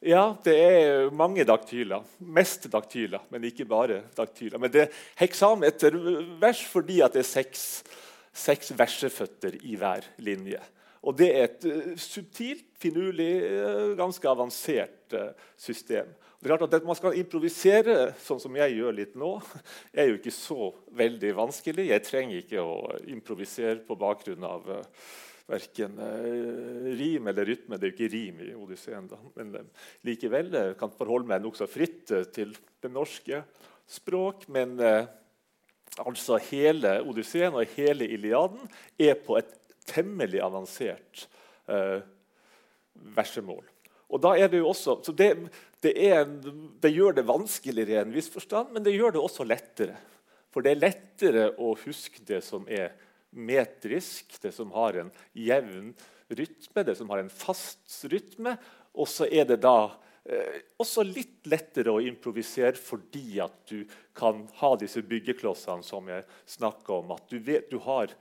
[0.06, 2.04] Ja, det er mange daktyler.
[2.20, 4.60] Mest daktyler, men ikke bare daktyler.
[4.62, 5.96] Men det er heksameter
[6.40, 7.64] vers fordi det er seks,
[8.36, 10.60] seks verseføtter i hver linje.
[11.06, 13.30] Og det er et subtilt, finurlig,
[13.98, 15.14] ganske avansert
[15.56, 16.08] system.
[16.36, 19.30] Det er klart at Man skal improvisere sånn som jeg gjør litt nå,
[19.96, 21.88] er jo ikke så veldig vanskelig.
[21.88, 22.74] Jeg trenger ikke å
[23.08, 25.06] improvisere på bakgrunn av uh,
[25.48, 27.78] verken uh, rim eller rytme.
[27.80, 29.06] Det er jo ikke rim i Odysseen.
[29.08, 29.20] Da.
[29.38, 32.52] Men uh, likevel uh, kan forholde meg nokså fritt til
[32.84, 33.40] det norske
[33.88, 34.44] språk.
[34.52, 34.76] Men
[36.02, 38.68] altså hele Odysseen og hele Iliaden
[39.00, 39.56] er på et
[39.88, 41.24] temmelig avansert
[43.16, 43.64] versemål.
[44.06, 45.32] Og da er det jo også, så det,
[45.84, 46.24] det, er,
[46.80, 49.96] det, gjør det vanskeligere i en viss forstand, men det gjør det også lettere.
[50.54, 52.94] For det er lettere å huske det som er
[53.36, 55.92] metrisk, det som har en jevn
[56.32, 58.56] rytme, det som har en fast rytme.
[58.96, 59.92] Og så er det da
[60.24, 63.84] eh, også litt lettere å improvisere fordi at du
[64.16, 66.24] kan ha disse byggeklossene som jeg
[66.56, 67.12] snakka om.
[67.18, 68.14] At du, vet, du har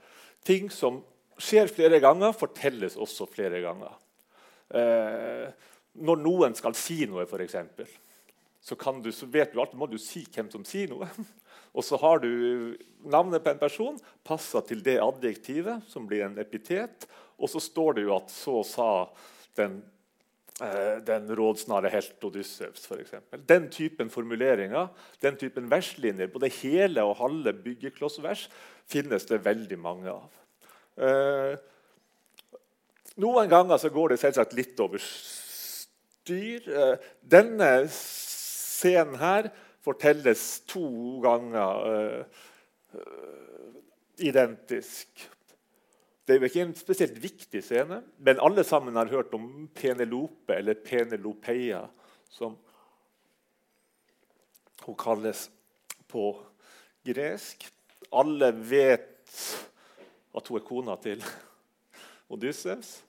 [0.46, 1.00] ting som
[1.40, 3.96] skjer flere ganger, fortelles også flere ganger.
[4.76, 5.48] Eh,
[5.98, 7.56] når noen skal si noe, f.eks.,
[8.66, 8.74] så,
[9.14, 11.06] så vet du alltid må du si hvem som sier noe.
[11.76, 12.74] Og så har du
[13.06, 17.04] navnet på en person passa til det adjektivet, som blir en epitet.
[17.36, 18.88] Og så står det jo at så sa
[19.60, 19.76] den,
[20.64, 23.14] eh, den rådsnare helt Odyssevs, f.eks.
[23.46, 24.88] Den typen formuleringer,
[25.22, 28.48] den typen verslinjer, både hele og halve byggeklossvers,
[28.88, 30.42] finnes det veldig mange av.
[30.96, 31.56] Eh,
[33.20, 35.00] noen ganger så går det selvsagt litt over
[36.28, 36.66] dyr.
[36.66, 39.50] Eh, denne scenen her
[39.86, 40.86] fortelles to
[41.22, 43.00] ganger uh,
[44.18, 45.30] identisk.
[46.26, 50.56] Det er jo ikke en spesielt viktig scene, men alle sammen har hørt om Penelope,
[50.56, 51.84] eller Penelopeia,
[52.28, 52.56] som
[54.82, 55.46] hun kalles
[56.10, 56.32] på
[57.06, 57.68] gresk.
[58.10, 59.38] Alle vet
[60.36, 61.22] at hun er kona til
[62.34, 63.05] Odyssevs.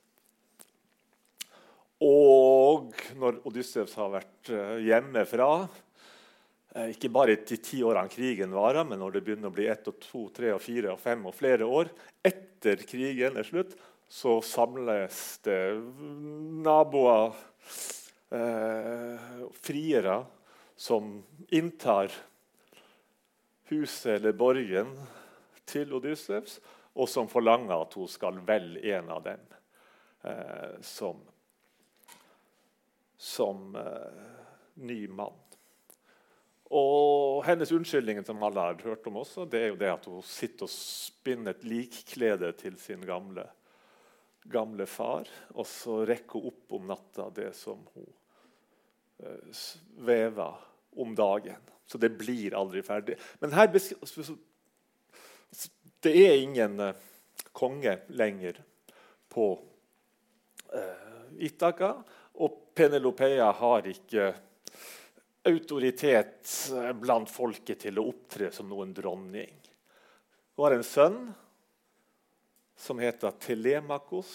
[2.03, 5.49] Og når Odyssevs har vært eh, hjemmefra,
[6.75, 9.87] eh, ikke bare de ti årene krigen varer, men når det begynner å bli ett
[9.89, 11.89] og to, tre og fire og fem og flere år
[12.25, 13.73] etter krigen er slutt,
[14.07, 15.59] så samles det
[16.63, 17.33] naboer,
[18.31, 20.19] eh, friere,
[20.77, 22.13] som inntar
[23.71, 24.93] huset eller borgen
[25.65, 26.59] til Odyssevs,
[26.93, 29.41] og som forlanger at hun skal velge en av dem
[30.23, 31.17] eh, som
[33.17, 34.23] som eh,
[34.85, 35.35] ny mann.
[36.67, 40.23] Og hennes unnskyldning som alle har hørt om også, det er jo det at hun
[40.25, 43.45] sitter og spinner et likklede til sin gamle,
[44.51, 45.29] gamle far.
[45.55, 48.09] Og så rekker hun opp om natta det som hun
[49.23, 49.63] eh,
[50.03, 50.59] vever
[50.99, 51.63] om dagen.
[51.87, 53.15] Så det blir aldri ferdig.
[53.39, 53.71] Men her
[56.03, 56.95] Det er ingen eh,
[57.55, 58.59] konge lenger
[59.31, 59.53] på
[60.73, 61.95] eh, Itaka.
[62.77, 64.27] Penelopeia har ikke
[65.49, 66.51] autoritet
[66.99, 69.55] blant folket til å opptre som noen dronning.
[70.53, 71.17] Hun har en sønn
[72.77, 74.29] som heter Telemakos.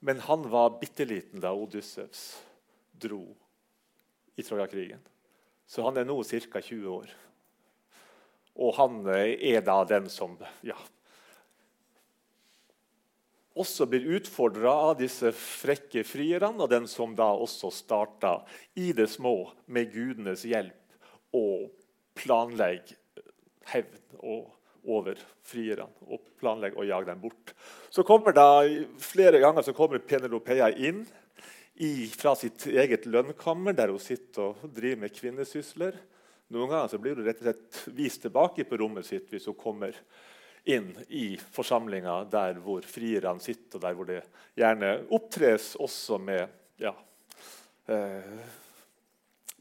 [0.00, 2.24] Men han var bitte liten da Odyssevs
[2.92, 3.22] dro
[4.36, 5.00] i Trojakrigen.
[5.66, 6.60] Så han er nå ca.
[6.60, 7.12] 20 år.
[8.56, 10.76] Og han er da den som ja,
[13.56, 18.38] også blir utfordra av disse frekke frierne, og den som da også starta
[18.76, 21.46] i det små med gudenes hjelp å
[22.16, 22.96] planlegge
[23.72, 24.02] hevn
[24.86, 27.54] over frierne og planlegge å jage dem bort.
[27.90, 28.62] Så kommer da,
[29.02, 31.04] Flere ganger så kommer Penelopeia inn
[31.76, 35.98] i, fra sitt eget lønnkammer, der hun sitter og driver med kvinnesysler.
[36.54, 39.58] Noen ganger så blir hun rett og slett vist tilbake på rommet sitt hvis hun
[39.58, 39.96] kommer
[40.66, 44.20] inn i forsamlinga der hvor frierne sitter, og der hvor det
[44.58, 46.48] gjerne opptres også med,
[46.82, 46.92] ja,
[47.86, 48.32] eh,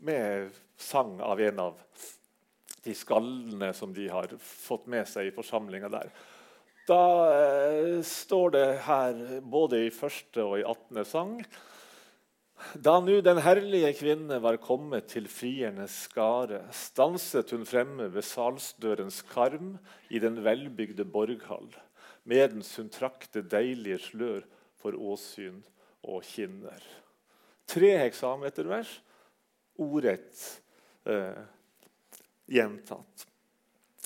[0.06, 1.84] med sang av en av
[2.86, 6.10] de skallene som de har fått med seg i forsamlinga der.
[6.90, 11.06] Da eh, står det her både i første og i 18.
[11.06, 11.40] sang
[12.74, 19.22] da nu den herlige kvinne var kommet til friernes skare, stanset hun fremme ved salsdørens
[19.30, 19.76] karm
[20.10, 21.70] i den velbygde borghall,
[22.24, 24.44] medens hun trakk det deilige slør
[24.82, 25.62] for åsyn
[26.06, 26.82] og kinner.
[27.70, 28.92] Tre heksametervers,
[29.82, 30.44] ordrett
[31.10, 31.42] eh,
[32.52, 33.26] gjentatt.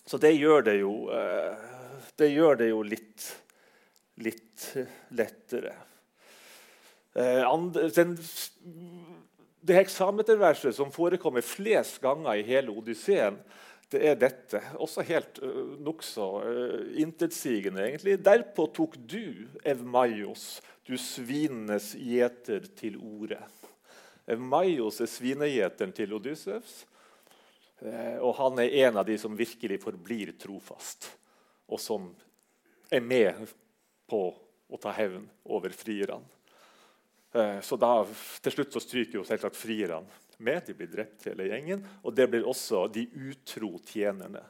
[0.06, 1.68] Så det gjør det jo, eh,
[2.18, 3.28] det gjør det jo litt,
[4.24, 4.72] litt
[5.14, 5.76] lettere.
[7.20, 7.44] Eh,
[9.60, 13.38] det heksameterverset som forekommer flest ganger i hele Odysseen,
[13.90, 14.62] det er dette.
[14.78, 18.20] Også helt uh, nokså uh, intetsigende, egentlig.
[18.22, 23.40] Derpå tok du, Evmaios, du svinenes gjeter, til orde.
[24.30, 26.84] Evmaios er svinegjeteren til Odyssevs.
[27.80, 31.08] Eh, og han er en av de som virkelig forblir trofast,
[31.70, 32.10] og som
[32.92, 33.48] er med
[34.10, 34.24] på
[34.70, 36.39] å ta hevn over frierne.
[37.32, 38.08] Eh, så da,
[38.42, 40.08] Til slutt så stryker jo selvsagt frierne
[40.40, 40.64] med.
[40.66, 41.84] De blir drept, hele gjengen.
[42.04, 44.44] Og det blir også de utro tjenerne.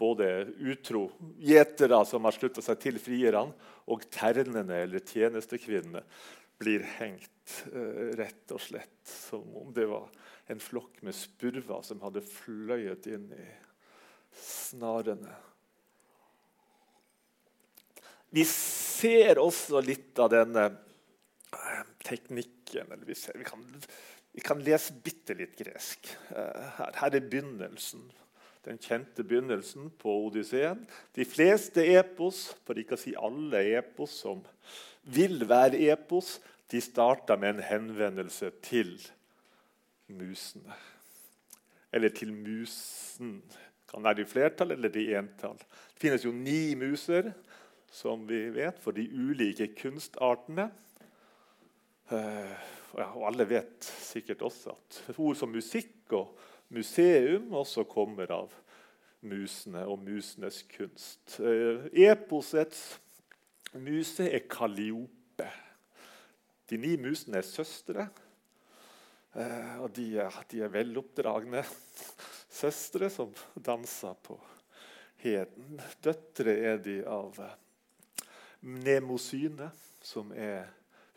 [0.00, 1.06] Både utro
[1.38, 3.54] gjetere som har slutta seg til frierne,
[3.86, 6.02] og ternene eller tjenestekvinnene
[6.58, 10.08] blir hengt uh, rett og slett som om det var
[10.50, 13.48] en flokk med spurver som hadde fløyet inn i
[14.40, 15.34] snarene.
[18.34, 20.66] Vi ser også litt av denne
[22.04, 23.64] teknikken eller vi, ser, vi, kan,
[24.32, 26.10] vi, kan, lese bitte litt gresk.
[26.30, 28.04] Uh, her, her er begynnelsen
[28.64, 30.86] den kjente begynnelsen på Odysseen.
[31.12, 34.40] De fleste epos, for ikke å si alle epos som
[35.04, 36.38] vil være epos,
[36.72, 38.96] de starta med en henvendelse til
[40.08, 40.78] musene.
[41.94, 43.36] Eller til musen.
[43.90, 45.60] Kan være i flertall eller i entall.
[45.60, 47.34] Det finnes jo ni muser,
[47.94, 50.70] som vi vet, for de ulike kunstartene.
[52.12, 52.52] Uh,
[52.94, 56.34] og alle vet sikkert også at ord som musikk og
[56.74, 58.52] museum også kommer av
[59.24, 61.38] musene og musenes kunst.
[61.40, 63.00] Uh, eposets
[63.80, 65.48] muse er Kaliope.
[66.70, 68.08] De ni musene er søstre.
[69.34, 71.64] Uh, og de er, de er veloppdragne
[72.54, 74.38] søstre som danser på
[75.24, 75.80] heden.
[76.04, 77.40] Døtre er de av
[78.64, 79.72] Mnemosyne,
[80.04, 80.68] som er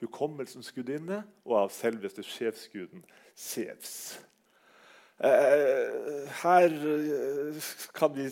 [0.02, 3.06] hukommelsens gudinne, og av selveste sjefsguden
[3.38, 3.94] Sevs.
[5.18, 8.28] Eh, her eh, kan vi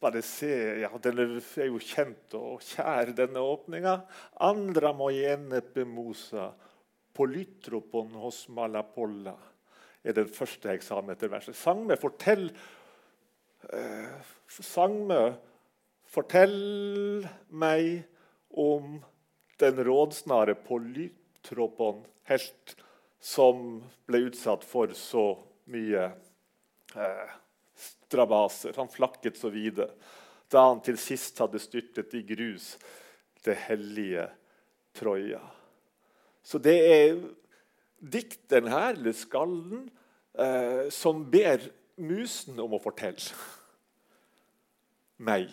[0.00, 3.98] bare se ja, Den er jo kjent og kjær, denne åpninga.
[4.40, 6.50] Andra moyene bemosa
[7.14, 9.34] polytropon hos malapolla
[10.04, 11.56] er den første eksamen etter verset.
[11.56, 12.48] Sangme, fortell
[13.72, 15.20] eh, Sangme,
[16.08, 18.04] fortell meg
[18.60, 18.98] om
[19.64, 22.76] den rådsnare polytropon, helt
[23.24, 25.30] som ble utsatt for så
[25.72, 26.04] mye
[26.94, 27.32] eh,
[27.74, 28.76] strabaser.
[28.76, 29.88] Han flakket så vide
[30.52, 32.74] da han til sist hadde styrtet i grus
[33.44, 34.28] det hellige
[34.94, 35.40] Troja.
[36.44, 37.16] Så det er
[37.98, 39.88] dikteren her, eller skallen,
[40.38, 41.64] eh, som ber
[41.96, 43.34] musen om å fortelle
[45.24, 45.50] meg,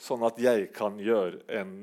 [0.00, 1.74] sånn at jeg kan gjøre en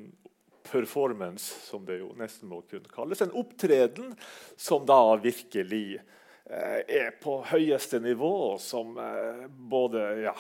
[0.72, 3.22] performance, som det jo nesten må kunne kalles.
[3.22, 4.14] En opptreden
[4.60, 10.36] som da virkelig eh, er på høyeste nivå, som eh, både ja,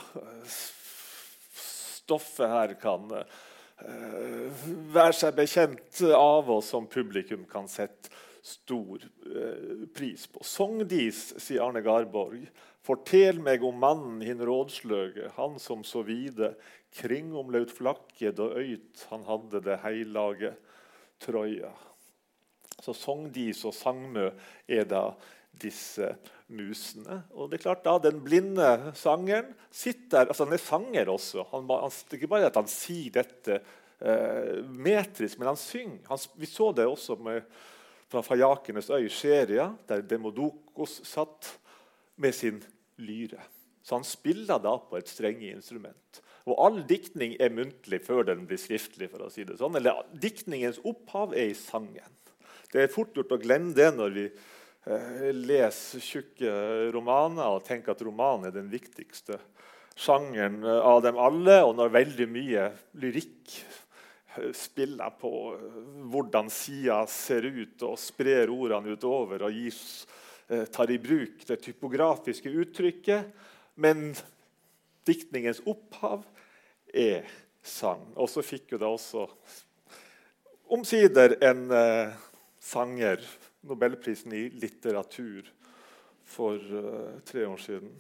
[2.07, 4.61] Stoffet her kan eh,
[4.95, 8.13] være seg bekjent av, og som publikum kan sette
[8.47, 9.01] stor
[9.91, 10.39] pris på.
[10.45, 12.45] Sogndis, sier Arne Garborg,
[12.87, 16.53] fortell meg om mannen hin rådsløge, han som så vide
[16.95, 20.53] kringomlaut flakket og øyt han hadde det heilage
[21.21, 21.71] Trøya.
[22.77, 24.29] Så song de, så Sangmø
[24.69, 25.09] er da
[25.57, 26.11] disse
[26.53, 27.23] musene.
[27.33, 31.47] Og det er klart da, Den blinde sangeren sitter altså Han er sanger også.
[31.51, 36.05] Han, han, det er ikke bare at han sier dette eh, metrisk, men han synger.
[36.11, 37.41] Han, vi så det også med,
[38.07, 41.57] fra Fajakenes øy, Sheria, der Demodokos satt
[42.15, 42.61] med sin
[42.97, 43.41] lyre.
[43.87, 46.21] Så han spiller da på et strengeinstrument.
[46.47, 49.09] Og all diktning er muntlig før den blir skriftlig.
[49.11, 49.75] for å si det sånn.
[49.79, 52.13] Eller Diktningens opphav er i sangen.
[52.71, 56.51] Det er fort gjort å glemme det når vi eh, leser tjukke
[56.91, 59.39] romaner og tenker at romanen er den viktigste
[59.95, 62.67] sjangeren eh, av dem alle, og når veldig mye
[62.99, 63.55] lyrikk
[64.35, 65.31] eh, spiller på
[66.11, 69.79] hvordan sida ser ut, og sprer ordene utover og gir,
[70.47, 73.31] tar i bruk det typografiske uttrykket.
[73.75, 74.13] Men
[75.07, 76.23] diktningens opphav
[76.93, 77.27] er
[77.63, 78.05] sang.
[78.15, 79.25] Og så fikk jo da også
[80.73, 82.15] omsider en eh,
[82.59, 83.23] sanger
[83.67, 85.47] Nobelprisen i litteratur
[86.27, 87.91] for eh, tre år siden.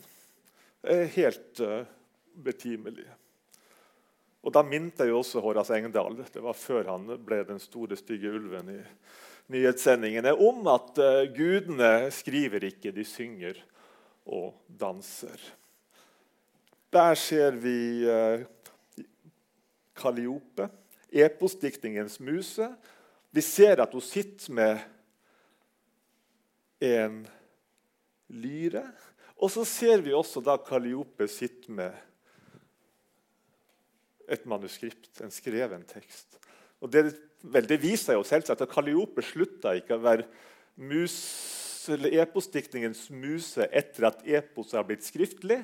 [0.87, 1.81] Er helt uh,
[2.31, 3.07] betimelig.
[4.45, 7.97] Og Da minte jeg jo også Horace Engdahl det var før han ble den store,
[7.99, 8.77] stygge ulven i
[9.53, 13.59] nyhetssendingene, om at uh, gudene skriver ikke, de synger
[14.27, 15.39] og danser.
[16.93, 18.67] Der ser vi Kaliope,
[19.97, 20.69] Kalliope,
[21.11, 22.67] eposdiktningens muse.
[23.31, 24.79] Vi ser at hun sitter med
[26.83, 27.21] en
[28.27, 28.83] lyre.
[29.37, 31.93] Og så ser vi også da Kalliope sitte med
[34.27, 36.39] et manuskript, en skreven tekst.
[36.81, 40.27] Og det, vel, det viser jo selvsagt at Kalliope slutta ikke å være
[40.77, 41.17] mus
[41.93, 45.61] eller eposdiktningen smuse etter at eposet har blitt skriftlig,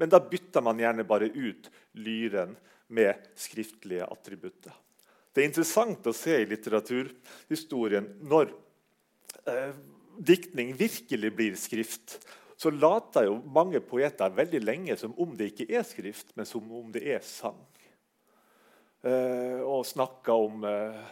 [0.00, 1.68] men da bytter man gjerne bare ut
[2.00, 2.54] lyren
[2.88, 4.72] med skriftlige attributter.
[5.32, 8.54] Det er interessant å se i litteraturhistorien når
[9.50, 9.74] eh,
[10.16, 12.18] diktning virkelig blir skrift,
[12.56, 16.64] så later jo mange poeter veldig lenge som om det ikke er skrift, men som
[16.72, 17.58] om det er sang.
[19.06, 21.02] Eh, og snakka om eh,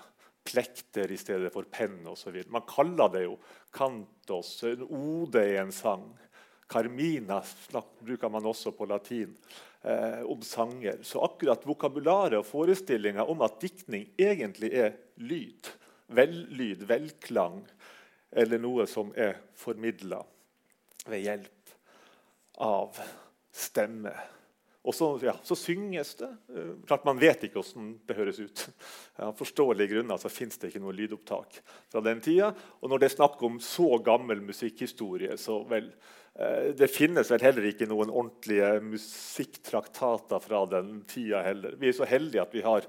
[0.44, 2.40] plekter i stedet for penn osv.
[2.50, 3.36] Man kaller det jo
[3.74, 6.08] kantos, en ode i en sang.
[6.66, 7.38] Carmina
[8.00, 9.36] bruker man også på latin
[9.82, 11.04] eh, om sanger.
[11.06, 15.70] Så akkurat vokabularet og forestillinga om at diktning egentlig er lyd,
[16.10, 17.62] vellyd, velklang,
[18.34, 20.24] eller noe som er formidla
[21.06, 21.76] ved hjelp
[22.64, 22.98] av
[23.54, 24.16] stemme.
[24.84, 26.28] Og så, ja, så synges det.
[26.52, 28.64] Eh, klart Man vet ikke hvordan det høres ut.
[29.24, 31.56] Av forståelige grunner så fins det ikke noe lydopptak
[31.92, 32.50] fra den tida.
[32.82, 35.88] Og når det er snakk om så gammel musikkhistorie, så vel
[36.36, 41.78] eh, Det finnes vel heller ikke noen ordentlige musikktraktater fra den tida heller.
[41.80, 42.84] Vi er så heldige at vi har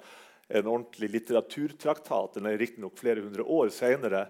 [0.48, 2.36] en ordentlig litteraturtraktat.
[2.36, 4.28] Den er riktignok flere hundre år senere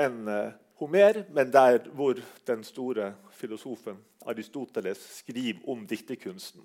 [0.00, 6.64] enn eh, Homer, men der hvor den store filosofen Aristoteles skriver om dikterkunsten.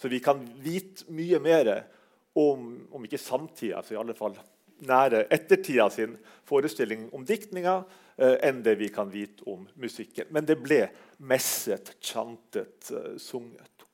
[0.00, 1.70] Så vi kan vite mye mer
[2.32, 4.38] om, om ikke samtida, så i alle fall
[4.88, 6.16] nære ettertida sin
[6.48, 7.82] forestilling om diktninga
[8.16, 10.30] eh, enn det vi kan vite om musikken.
[10.32, 10.86] Men det ble
[11.28, 13.84] messet, chantet, eh, sunget.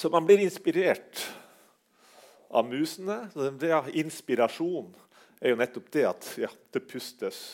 [0.00, 1.26] Så man blir inspirert
[2.48, 3.26] av musene.
[3.60, 4.94] Det er inspirasjon
[5.44, 7.44] er jo nettopp det at ja, det pustes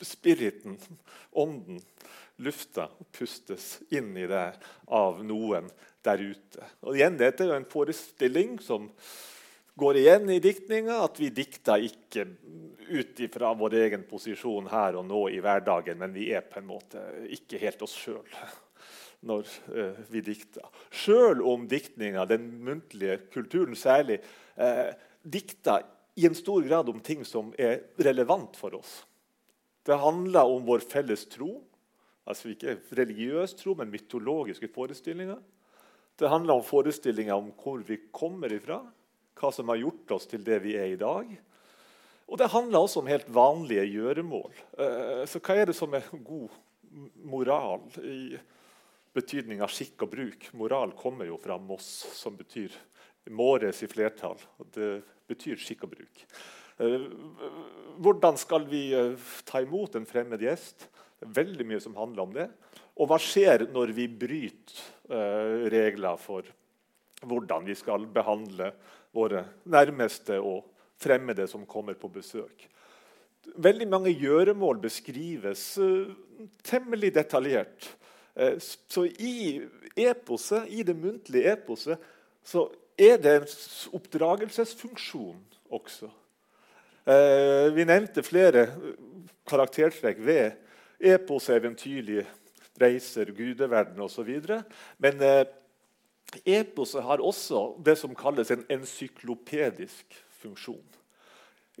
[0.00, 0.78] Spiriten,
[1.32, 1.80] ånden,
[2.40, 4.46] lufta pustes inn i det
[4.86, 5.68] av noen
[6.04, 6.70] der ute.
[6.86, 8.88] Og igjen, Dette er jo en forestilling som
[9.80, 11.02] går igjen i diktninga.
[11.04, 12.26] At vi dikter ikke
[12.90, 16.68] ut ifra vår egen posisjon her og nå i hverdagen, men vi er på en
[16.70, 17.04] måte
[17.36, 18.24] ikke helt oss sjøl
[19.28, 20.64] når uh, vi dikter.
[20.88, 24.16] Sjøl om diktninga, den muntlige kulturen særlig,
[24.56, 25.84] eh, dikter
[26.16, 29.02] i en stor grad om ting som er relevant for oss.
[29.86, 31.54] Det handler om vår felles tro,
[32.28, 35.40] altså ikke religiøs tro, men mytologiske forestillinger.
[36.20, 38.82] Det handler om forestillinger om hvor vi kommer ifra,
[39.40, 41.30] hva som har gjort oss til det vi er i dag.
[42.30, 44.52] Og det handler også om helt vanlige gjøremål.
[44.78, 46.52] Eh, så hva er det som er god
[47.24, 48.36] moral i
[49.16, 50.46] betydning av skikk og bruk?
[50.60, 52.76] Moral kommer jo fra Moss, som betyr
[53.34, 54.38] Måres i flertall.
[54.58, 54.92] og Det
[55.30, 56.24] betyr skikk og bruk.
[56.80, 57.00] Eh,
[58.00, 59.12] hvordan skal vi eh,
[59.44, 60.86] ta imot en fremmed gjest?
[61.20, 62.46] Veldig mye som handler om det.
[62.96, 64.80] Og hva skjer når vi bryter
[65.12, 66.48] eh, regler for
[67.20, 68.70] hvordan vi skal behandle
[69.12, 70.64] våre nærmeste og
[71.00, 72.64] fremmede som kommer på besøk?
[73.60, 75.64] Veldig mange gjøremål beskrives
[76.64, 77.88] temmelig detaljert.
[78.60, 79.58] Så i
[79.96, 82.04] eposet, i det muntlige eposet
[82.46, 82.66] så
[83.00, 83.48] er det en
[83.96, 85.40] oppdragelsesfunksjon
[85.72, 86.12] også.
[87.08, 88.66] Eh, vi nevnte flere
[89.48, 90.58] karaktertrekk ved
[91.00, 92.26] epos, eventyrlige
[92.80, 94.28] reiser, gudeverden osv.
[95.00, 95.44] Men eh,
[96.44, 100.84] eposet har også det som kalles en ensyklopedisk funksjon.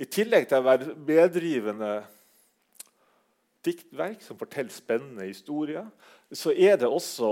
[0.00, 1.92] I tillegg til å være medrivende
[3.66, 5.84] diktverk som forteller spennende historier,
[6.32, 7.28] så er det også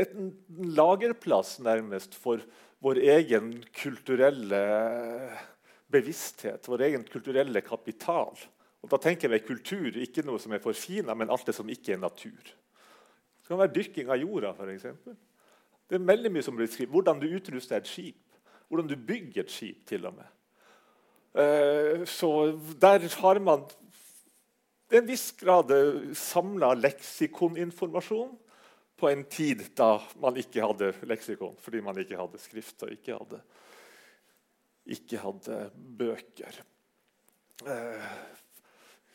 [0.00, 0.30] en
[0.72, 2.40] lagerplass nærmest for
[2.84, 4.62] vår egen kulturelle
[5.92, 8.36] bevissthet, vår egen kulturelle kapital.
[8.84, 11.94] Og Da tenker jeg kultur, ikke noe som er forfina, men alt det som ikke
[11.94, 12.42] er natur.
[12.44, 14.86] Det kan være dyrking av jorda, f.eks.
[15.88, 16.92] Det er veldig mye som blir skrevet.
[16.92, 18.20] Hvordan du utruster et skip.
[18.68, 20.30] Hvordan du bygger et skip, til og med.
[21.34, 22.30] Uh, så
[22.80, 23.64] der har man
[24.94, 25.72] en viss grad
[26.14, 28.32] samla leksikoninformasjon
[29.00, 33.16] på en tid da man ikke hadde leksikon, fordi man ikke hadde skrift og ikke
[33.16, 33.40] hadde,
[34.84, 36.60] ikke hadde bøker.
[37.66, 38.14] Eh,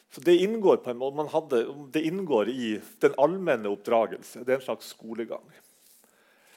[0.10, 1.64] så det inngår på en måte, hadde,
[1.94, 2.70] det inngår i
[3.02, 4.44] den allmenne oppdragelse.
[4.44, 5.46] Det er en slags skolegang.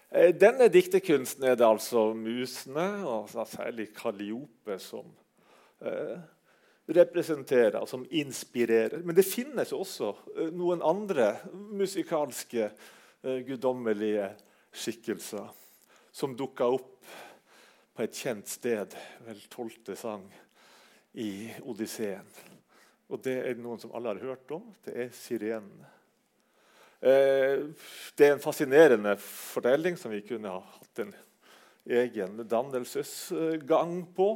[0.08, 5.12] Eh, denne dikterkunsten er det altså musene, og særlig Kalliope, som
[5.84, 6.16] eh,
[6.88, 9.04] representerer, som inspirerer.
[9.04, 10.14] Men det finnes også
[10.56, 12.72] noen andre musikalske
[13.22, 14.32] guddommelige
[14.74, 15.52] skikkelser
[16.12, 17.06] som dukker opp
[17.92, 18.94] på et kjent sted,
[19.26, 20.24] vel tolvte sang
[21.20, 22.28] i Odysseen.
[23.12, 24.70] Og Det er noen som alle har hørt om.
[24.84, 25.90] Det er sirenene.
[27.02, 27.66] Eh,
[28.16, 31.12] det er en fascinerende fortelling som vi kunne ha hatt en
[31.90, 34.28] egen dannelsesgang på.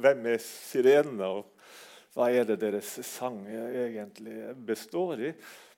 [0.00, 1.52] Hvem er sirenene, og
[2.16, 5.32] hva er det deres sang egentlig består i?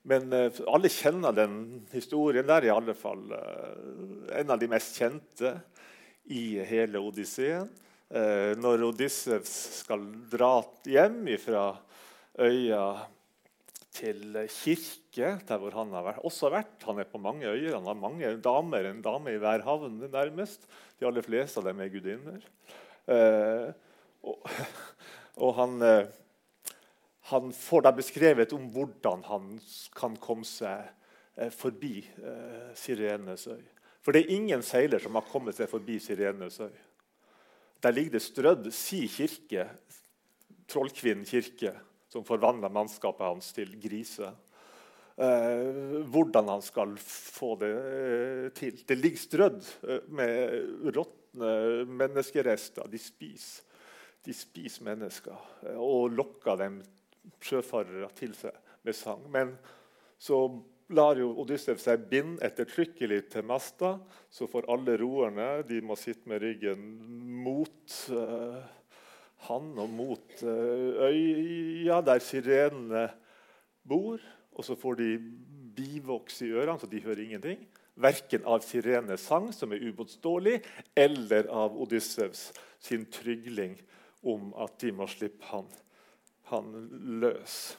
[0.09, 2.47] Men uh, alle kjenner den historien.
[2.47, 5.57] der i alle fall uh, en av de mest kjente
[6.35, 7.71] i hele Odysseen.
[8.09, 11.65] Uh, når Odyssevs skal dra hjem fra
[12.41, 12.85] øya
[13.99, 16.77] til kirke, der hvor han har vært, også vært.
[16.87, 20.65] Han er på mange øyer, han har mange damer, en dame i hver havn nærmest.
[21.01, 22.49] De aller fleste av dem er gudinner.
[24.23, 24.49] og,
[25.45, 25.77] og han
[27.29, 29.49] han får da beskrevet om hvordan han
[29.97, 30.87] kan komme seg
[31.37, 33.65] eh, forbi eh, Sirenes øy.
[34.05, 36.73] For det er ingen seiler som har kommet seg forbi Sirenesøy.
[37.83, 39.69] Der ligger det strødd Si kirke,
[40.69, 41.73] Trollkvinnen kirke,
[42.13, 44.33] som forvandler mannskapet hans til grise.
[45.19, 48.83] Eh, hvordan han skal få det eh, til.
[48.87, 52.87] Det ligger strødd eh, med råtne menneskerester.
[52.87, 53.65] De spiser,
[54.25, 55.35] de spiser mennesker
[55.67, 56.79] eh, og lokker dem
[57.43, 58.55] sjøfarere til seg
[58.87, 59.27] med sang.
[59.33, 59.57] Men
[60.19, 60.45] så
[60.95, 63.97] lar jo Odyssev seg binde ettertrykkelig til masta.
[64.31, 66.85] Så får alle roerne de må sitte med ryggen
[67.45, 68.61] mot uh,
[69.49, 73.09] han og mot uh, øya der sirenene
[73.89, 74.23] bor.
[74.59, 75.11] Og så får de
[75.79, 77.61] bivoks i ørene, så de hører ingenting.
[77.99, 80.61] Verken av sirenes sang, som er ubotståelig,
[80.99, 82.49] eller av Odyssevs
[82.83, 83.77] sin trygling
[84.27, 85.69] om at de må slippe han
[86.49, 86.73] han
[87.21, 87.77] løs.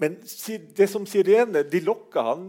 [0.00, 0.16] Men
[0.76, 2.48] det som sirene, de lokka han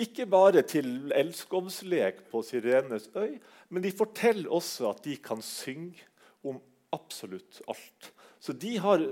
[0.00, 3.36] ikke bare til elskovslek på Sirenes øy,
[3.68, 6.04] men de forteller også at de kan synge
[6.44, 6.60] om
[6.92, 8.12] absolutt alt.
[8.40, 9.02] Så de har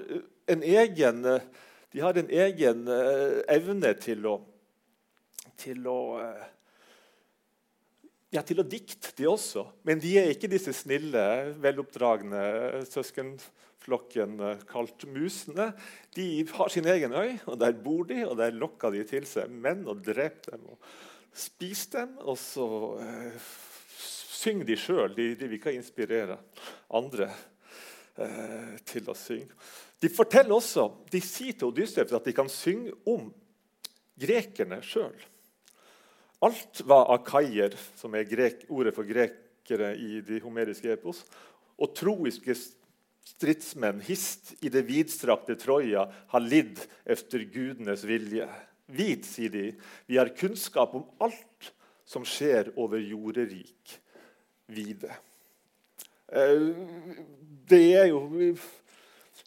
[0.48, 1.24] en egen,
[1.94, 4.36] har en egen eh, evne til å,
[5.58, 6.44] til å eh,
[8.32, 9.66] ja, til å dikte, de også.
[9.84, 11.24] Men de er ikke disse snille,
[11.60, 15.72] veloppdragne søskenflokken eh, kalt musene.
[16.14, 19.50] De har sin egen øy, og der bor de, og der lokker de til seg
[19.50, 20.78] menn og dreper dem og
[21.32, 22.18] spiser dem.
[22.18, 22.66] Og så
[23.02, 23.50] eh,
[24.42, 25.14] synger de sjøl.
[25.16, 26.38] De, de vil ikke inspirere
[26.92, 27.30] andre
[28.18, 29.52] eh, til å synge.
[30.02, 33.28] De forteller også, de sier til Odyssevs at de kan synge om
[34.18, 35.14] grekerne sjøl.
[36.42, 41.22] Alt var akaier, som er grek, ordet for grekere i de homeriske epos,
[41.78, 42.56] og troiske
[43.26, 48.48] stridsmenn hist i det vidstrakte Troja har lidd efter gudenes vilje.
[48.92, 49.66] Vit, sier de,
[50.06, 51.72] vi har kunnskap om alt
[52.04, 53.94] som skjer over jorderik
[54.72, 55.12] vide.
[56.32, 56.66] Eh,
[57.70, 58.24] det er jo,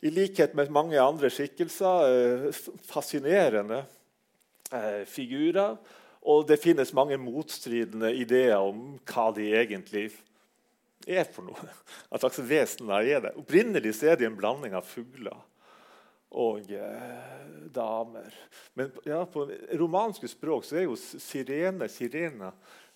[0.02, 3.84] i likhet med mange andre skikkelser, eh, fascinerende
[4.72, 5.78] eh, figurer
[6.26, 10.22] og det finnes mange motstridende ideer om hva de egentlig er
[11.34, 11.74] for noe.
[12.10, 13.34] Hva slags vesener er det?
[13.40, 15.38] Opprinnelig er de en blanding av fugler
[16.36, 18.34] og eh, damer.
[18.76, 19.46] Men ja, på
[19.80, 22.50] romanske språk så er jo sirene sirena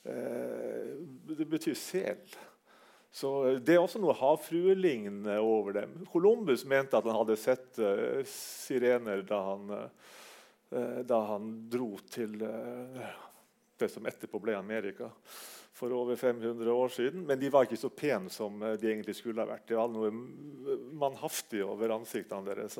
[0.03, 0.97] eh,
[1.29, 2.23] Det betyr sel.
[3.09, 5.93] Så Det er også noe havfruelignende over dem.
[6.11, 9.77] Columbus mente at han hadde sett eh, sirener da han
[10.69, 13.13] Eh, da han dro til eh,
[13.79, 15.09] det som etterpå ble Amerika
[15.79, 17.23] for over 500 år siden.
[17.27, 19.67] Men de var ikke så pene som eh, de egentlig skulle ha vært.
[19.69, 20.11] Det var noe
[20.99, 22.77] mannhaftig over ansiktene deres.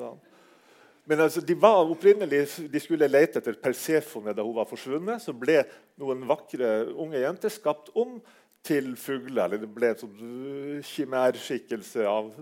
[1.08, 5.24] Men altså, de var opprinnelig, de skulle lete etter Persefone da hun var forsvunnet.
[5.24, 5.62] Så ble
[6.00, 8.18] noen vakre unge jenter skapt om
[8.66, 9.46] til fugler.
[9.46, 12.34] eller Det ble en sånn kimærskikkelse av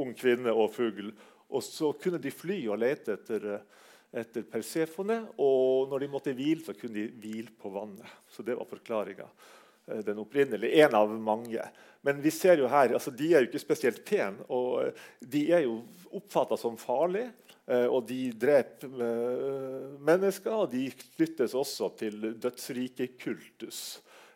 [0.00, 1.12] ung kvinne og fugl.
[1.50, 3.52] Og så kunne de fly og lete etter
[4.10, 5.20] etter Persefone.
[5.38, 8.18] Og når de måtte hvile, så kunne de hvile på vannet.
[8.30, 9.28] Så det var forklaringa.
[9.90, 10.84] Eh, den opprinnelige.
[10.84, 11.62] En av mange.
[12.00, 14.46] Men vi ser jo her, altså de er jo ikke spesielt pene.
[14.48, 15.80] Og eh, de er jo
[16.16, 17.32] oppfatta som farlige.
[17.66, 18.92] Eh, og de dreper
[20.00, 23.82] mennesker, og de knyttes også til dødsrikekultus.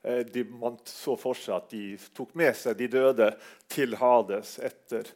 [0.04, 3.30] De, man så for seg at de tok med seg de døde
[3.72, 5.08] til Hades etter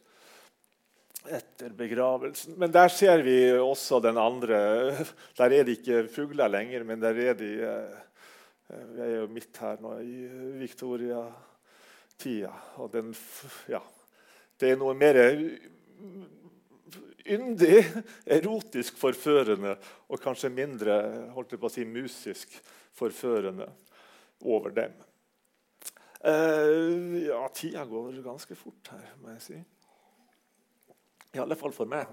[1.29, 2.55] etter begravelsen.
[2.57, 4.57] Men der ser vi også den andre.
[5.37, 7.51] Der er det ikke fugler lenger, men der er de
[8.69, 10.17] Vi er jo midt her nå i
[10.61, 12.53] Victoria-tida.
[12.83, 13.15] Og den
[13.69, 13.81] Ja.
[14.59, 15.15] Det er noe mer
[17.29, 17.85] yndig,
[18.27, 19.77] erotisk forførende
[20.09, 20.97] og kanskje mindre
[21.35, 22.57] holdt jeg på å si, musisk
[22.99, 23.69] forførende
[24.43, 24.97] over dem.
[26.19, 29.61] Uh, ja, tida går ganske fort her, må jeg si.
[31.37, 32.11] I alle fall for meg.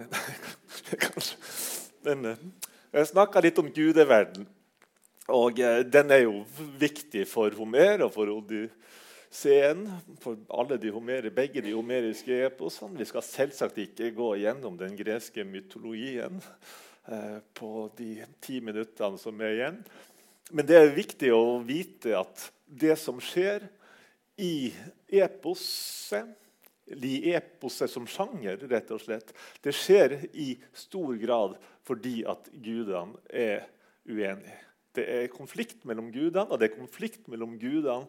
[2.06, 2.46] Men, eh,
[2.94, 4.46] jeg snakka litt om gudeverden.
[5.34, 6.44] Og eh, den er jo
[6.80, 9.88] viktig for Homer og for Odysseen
[10.22, 13.00] for alle de homere, begge de homeriske eposene.
[13.00, 16.38] Vi skal selvsagt ikke gå gjennom den greske mytologien
[17.10, 19.82] eh, på de ti minuttene som er igjen.
[20.54, 23.66] Men det er viktig å vite at det som skjer
[24.38, 24.70] i
[25.10, 26.36] eposet
[26.86, 29.32] i eposet som sjanger, rett og slett,
[29.66, 31.56] det skjer i stor grad
[31.86, 33.66] fordi at gudene er
[34.06, 34.65] uenige.
[34.96, 38.08] Det er konflikt mellom gudene, og det er konflikt mellom gudene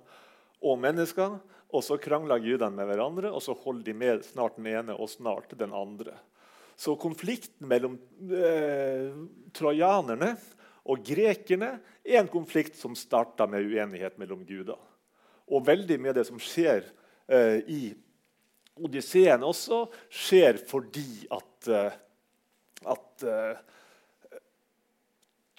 [0.62, 1.38] og mennesker.
[1.74, 5.10] Og så krangler gudene med hverandre, og så holder de med snart den ene og
[5.10, 6.14] snart den andre.
[6.76, 7.96] Så konflikten mellom
[8.30, 9.10] eh,
[9.56, 10.34] trojanerne
[10.86, 14.78] og grekerne er en konflikt som starta med uenighet mellom guder.
[15.50, 16.84] Og veldig mye av det som skjer
[17.26, 17.80] eh, i
[18.76, 21.96] Odysseen også, skjer fordi at, eh,
[22.92, 23.62] at eh,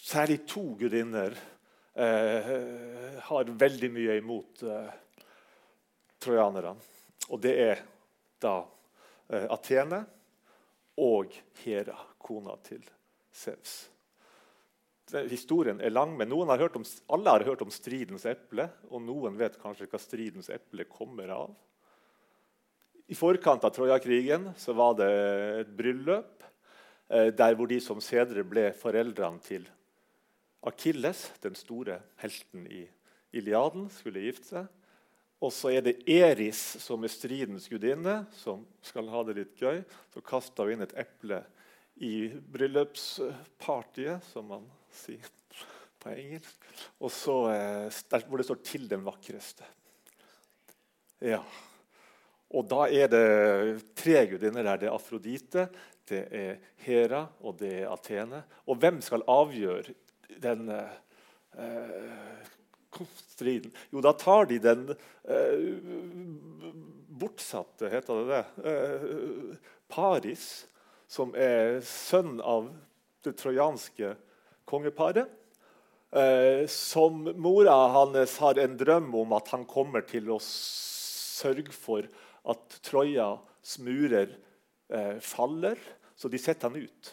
[0.07, 1.35] særlig to gudinner
[1.93, 4.93] eh, har veldig mye imot eh,
[6.23, 6.75] trojanerne.
[7.27, 7.83] Og det er
[8.41, 8.55] da
[9.27, 10.01] eh, Atene
[11.03, 12.81] og Hera, kona til
[13.31, 13.77] Sevs.
[15.31, 16.83] Historien er lang, men har om,
[17.15, 18.67] alle har hørt om stridens eple.
[18.91, 21.53] Og noen vet kanskje hva stridens eple kommer av.
[23.07, 25.11] I forkant av Trojakrigen var det
[25.61, 26.43] et bryllup
[27.07, 29.67] eh, der hvor de som sedere ble foreldrene til
[30.67, 32.83] Akilles, den store helten i
[33.37, 34.73] Iliaden, skulle gifte seg.
[35.37, 39.83] Og så er det Eris, som er stridens gudinne, som skal ha det litt gøy.
[40.13, 41.43] Så kaster hun inn et eple
[42.01, 45.29] i bryllupspartyet, som man sier
[46.01, 46.67] på engelsk.
[47.01, 49.65] Og så, eh, hvor det står 'til den vakreste'.
[51.21, 51.43] Ja.
[52.53, 54.77] Og da er det tre gudinner der.
[54.77, 55.69] Det er Afrodite,
[56.07, 58.43] det er Hera og det er Atene.
[58.67, 59.93] Og hvem skal avgjøre
[60.43, 62.43] den eh,
[63.33, 63.71] striden?
[63.89, 65.67] Jo, da tar de den eh,
[67.17, 70.67] bortsatte, heter det det, eh, Paris,
[71.07, 72.69] som er sønn av
[73.25, 74.13] det trojanske
[74.67, 75.31] kongeparet.
[76.11, 82.07] Eh, som mora hans har en drøm om at han kommer til å sørge for
[82.47, 84.31] at Trojas murer
[84.87, 85.79] eh, faller.
[86.17, 87.11] Så de setter han ut.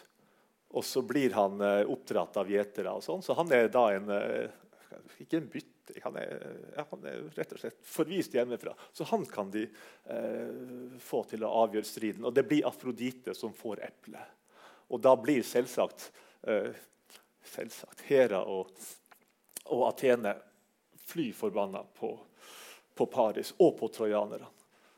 [0.75, 2.91] Og så blir han uh, oppdratt av gjetere.
[2.91, 7.53] og sånn, Så han er da en uh, Ikke en bytter, han han er, rett
[7.53, 8.73] og slett forvist hjemmefra.
[8.93, 9.67] Så han kan de
[10.09, 12.25] eh, få til å avgjøre striden.
[12.25, 14.31] Og det blir Afrodite som får eplet.
[14.89, 16.07] Og da blir selvsagt,
[17.45, 18.73] selvsagt Hera og,
[19.69, 20.33] og Atene
[21.05, 22.19] fly forbanna på,
[22.95, 24.49] på Paris og på trojanerne.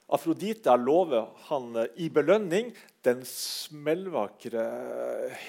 [0.07, 2.71] Afrodite lover han eh, i belønning
[3.07, 4.63] den smellvakre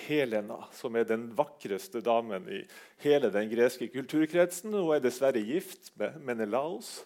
[0.06, 2.62] Helena, som er den vakreste damen i
[3.02, 4.74] hele den greske kulturkretsen.
[4.74, 7.00] Hun er dessverre gift med Menelaos,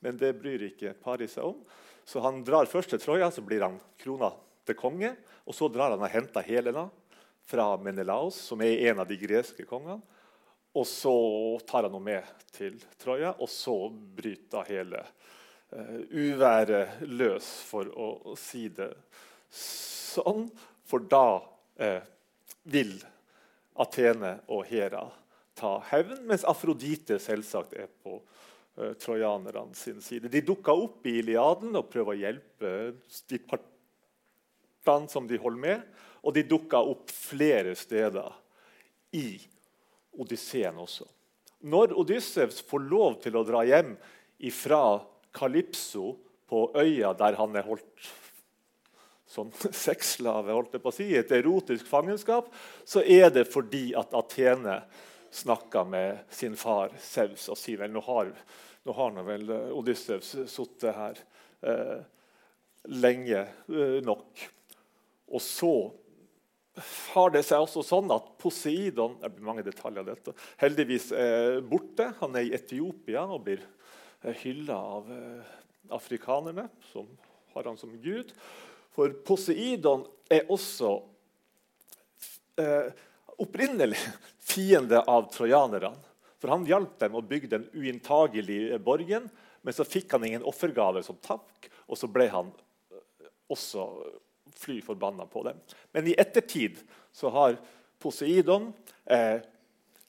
[0.00, 1.60] men det bryr ikke Paris seg om.
[2.08, 4.30] Så han drar først til Troja, så blir han krona
[4.64, 5.12] til konge.
[5.44, 6.86] Og så drar han og henter Helena
[7.48, 10.00] fra Menelaos, som er en av de greske kongene.
[10.76, 11.12] Og så
[11.68, 15.00] tar han henne med til Troja, og så bryter hele
[15.72, 18.92] uh, uværet løs, for å, si det
[19.54, 20.48] sånn.
[20.88, 21.40] For da
[21.80, 22.00] eh,
[22.68, 22.94] vil
[23.78, 25.04] Atene og Hera
[25.58, 30.30] ta hevn, mens Afrodite selvsagt er på eh, trojanerne sin side.
[30.32, 32.74] De dukker opp i Iliaden og prøver å hjelpe
[33.30, 35.86] de partene som de holder med.
[36.24, 38.32] Og de dukker opp flere steder
[39.14, 39.38] i
[40.18, 41.06] Odysseen også.
[41.68, 43.94] Når Odyssevs får lov til å dra hjem
[44.46, 45.00] ifra
[45.34, 46.12] Kalypso
[46.48, 48.10] på øya der han er holdt
[49.28, 49.52] som
[49.84, 52.50] sexslave, holdt jeg på å si, et erotisk fangenskap,
[52.88, 54.80] så er det fordi at Atene
[55.34, 58.32] snakka med sin far Sevs og sier vel, nå har,
[58.88, 61.20] nå har nå vel eh, Odyssevs sittet her
[61.68, 61.98] eh,
[62.88, 64.48] lenge eh, nok.
[65.28, 65.72] Og så
[67.12, 71.60] har det seg også sånn at Poseidon det blir mange detaljer av dette, heldigvis er
[71.66, 72.12] borte.
[72.22, 73.64] Han er i Etiopia og blir
[74.42, 75.52] hylla av eh,
[75.94, 77.08] afrikanerne, som
[77.54, 78.32] har han som gud.
[78.98, 80.96] For Poseidon er også
[82.58, 82.88] eh,
[83.38, 83.98] opprinnelig
[84.50, 85.92] fiende av trojanerne.
[86.38, 89.28] For Han hjalp dem å bygge den uinntagelige borgen,
[89.62, 92.50] men så fikk han ingen offergave som takk, og så ble han
[92.90, 93.86] eh, også
[94.58, 95.62] fly forbanna på dem.
[95.94, 96.82] Men i ettertid
[97.14, 97.58] så har
[98.02, 98.72] Poseidon
[99.06, 99.38] eh,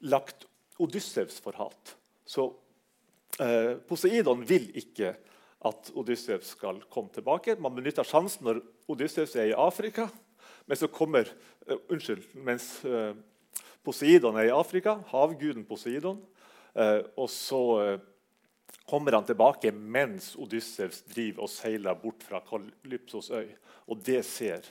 [0.10, 0.50] lagt
[0.82, 1.94] Odyssevs for hat.
[2.26, 2.50] Så
[3.40, 5.14] Eh, Poseidon vil ikke
[5.66, 7.58] at Odyssevs skal komme tilbake.
[7.60, 10.08] Man benytter sjansen når Odyssevs er i Afrika.
[10.70, 11.28] Men kommer,
[11.68, 13.16] uh, unnskyld, mens uh,
[13.84, 16.22] Poseidon er i Afrika, havguden Poseidon,
[16.78, 17.62] uh, og så
[18.90, 23.50] kommer han tilbake mens Odyssevs driver og seiler bort fra Kalypsos øy.
[23.90, 24.66] Og det ser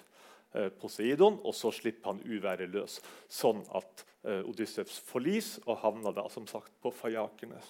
[0.81, 2.97] Poseidon, og så slipper han uværet løs.
[3.31, 7.69] Sånn at Odyssevs forlis og havner da som sagt på Fajakernes,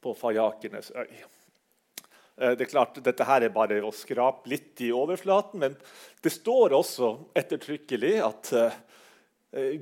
[0.00, 1.20] på Fajakernes øy.
[2.40, 5.76] Eh, det er klart, Dette her er bare å skrape litt i overflaten, men
[6.24, 8.78] det står også ettertrykkelig at uh,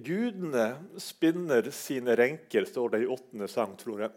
[0.03, 0.69] gudene
[1.03, 4.17] spinner sine renker, står det i åttende sang, tror jeg,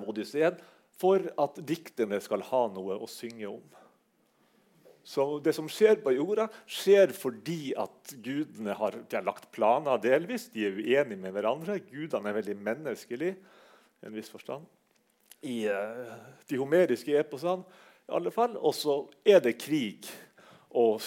[0.00, 0.58] Odysseen,
[1.00, 3.62] for at dikterne skal ha noe å synge om.
[5.06, 10.50] Så Det som skjer på jorda, skjer fordi at gudene har, har lagt planer delvis.
[10.52, 11.80] De er uenige med hverandre.
[11.88, 14.68] Gudene er veldig menneskelige i en viss forstand
[15.42, 16.12] i uh,
[16.48, 17.64] de homeriske eposene.
[18.08, 18.56] i alle fall.
[18.56, 20.08] Og så er det krig
[20.70, 21.00] og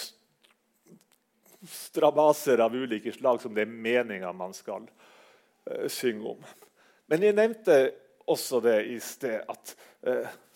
[1.64, 6.44] strabaser av ulike slag som det er meninga man skal uh, synge om.
[7.08, 7.78] Men jeg nevnte
[8.26, 9.74] også det i sted at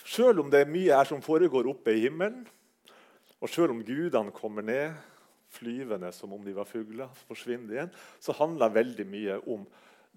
[0.08, 2.46] sjøl selv om det er mye her som foregår oppe i himmelen,
[3.38, 4.96] og selv om gudene kommer ned
[5.48, 9.64] flyvende som om de var fugler, forsvinner igjen, så handler veldig mye om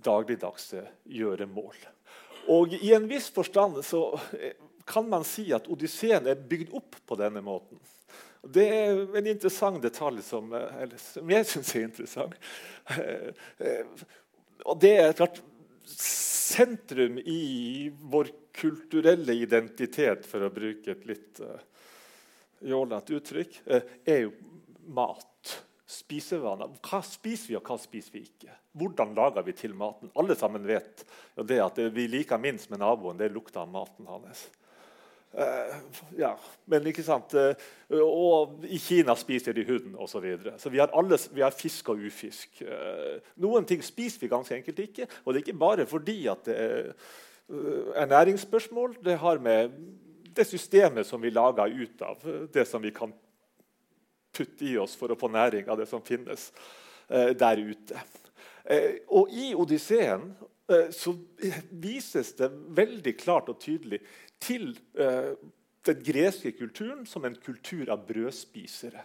[0.04, 1.78] dagligdagse gjøremål.
[2.50, 6.98] Og I en viss forstand så eh, kan man si at Odysseen er bygd opp
[7.06, 7.80] på denne måten.
[8.42, 12.38] Det er en interessant detalj som, eh, som jeg syns er interessant.
[12.90, 14.06] Eh,
[14.66, 15.42] og det er klart
[15.92, 21.40] Sentrum i vår kulturelle identitet, for å bruke et litt
[22.68, 24.34] jålete uttrykk, er jo
[24.92, 25.31] mat
[25.92, 26.72] spisevaner.
[26.86, 28.56] Hva spiser vi, og hva spiser vi ikke?
[28.80, 30.12] Hvordan lager vi til maten?
[30.20, 33.66] Alle sammen vet jo det at det vi liker minst med naboen, det er lukta
[33.66, 34.48] av maten hans.
[35.32, 35.78] Uh,
[36.20, 36.34] ja,
[36.68, 37.32] men ikke sant?
[37.32, 37.56] Uh,
[38.04, 40.12] og i Kina spiser de huden osv.
[40.12, 40.56] Så, videre.
[40.60, 42.64] så vi har, alle, vi har fisk og ufisk.
[42.68, 45.08] Uh, noen ting spiser vi ganske enkelt ikke.
[45.24, 46.92] Og det er ikke bare fordi at det er
[48.04, 48.98] ernæringsspørsmål.
[49.04, 49.72] Det har med
[50.36, 53.12] det systemet som vi lager ut av det som vi kan
[54.34, 56.50] putte i oss for å få næring av det som finnes
[57.10, 58.04] eh, der ute.
[58.66, 60.30] Eh, og I Odysseen
[60.72, 61.16] eh, så
[61.72, 64.02] vises det veldig klart og tydelig
[64.42, 65.34] til eh,
[65.86, 69.02] den greske kulturen som en kultur av brødspisere.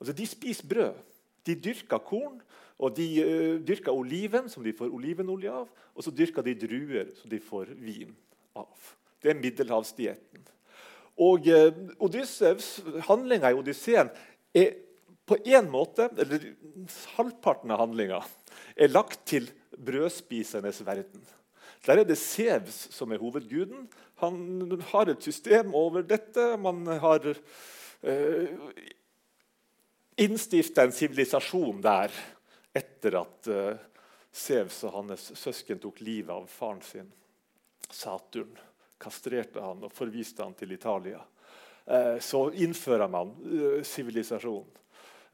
[0.00, 0.98] Altså, de spiser brød.
[1.46, 2.40] De dyrker korn,
[2.78, 5.68] og de uh, dyrker oliven, som de får olivenolje av.
[5.94, 8.12] Og så dyrker de druer, som de får vin
[8.56, 8.90] av.
[9.22, 10.44] Det er middelhavsdietten.
[11.16, 14.10] Og eh, Odyssevs handlinga i Odysseen
[14.56, 14.74] er
[15.26, 16.44] på en måte, eller
[17.16, 18.20] halvparten av handlinga,
[18.76, 21.24] er lagt til brødspisernes verden.
[21.86, 23.88] Der er det Sevs som er hovedguden.
[24.22, 26.52] Han har et system over dette.
[26.60, 28.54] Man har eh,
[30.20, 32.14] innstifta en sivilisasjon der
[32.76, 33.84] etter at eh,
[34.36, 37.08] Sevs og hans søsken tok livet av faren sin,
[37.88, 38.52] Saturn
[39.02, 41.20] kastrerte han og forviste han til Italia.
[41.86, 44.66] Eh, så innfører man eh, sivilisasjon.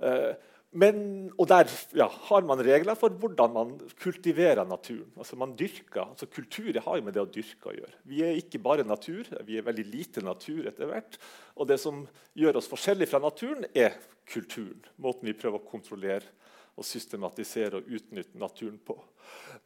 [0.03, 0.33] Eh,
[0.73, 5.11] og der ja, har man regler for hvordan man kultiverer naturen.
[5.21, 7.99] Altså man dyrker, altså Kultur har jo med det å dyrke å gjøre.
[8.09, 11.19] Vi er ikke bare natur, vi er veldig lite natur etter hvert.
[11.61, 14.81] Og det som gjør oss forskjellige fra naturen, er kulturen.
[14.97, 16.25] Måten vi prøver å kontrollere
[16.73, 18.97] og systematisere og utnytte naturen på.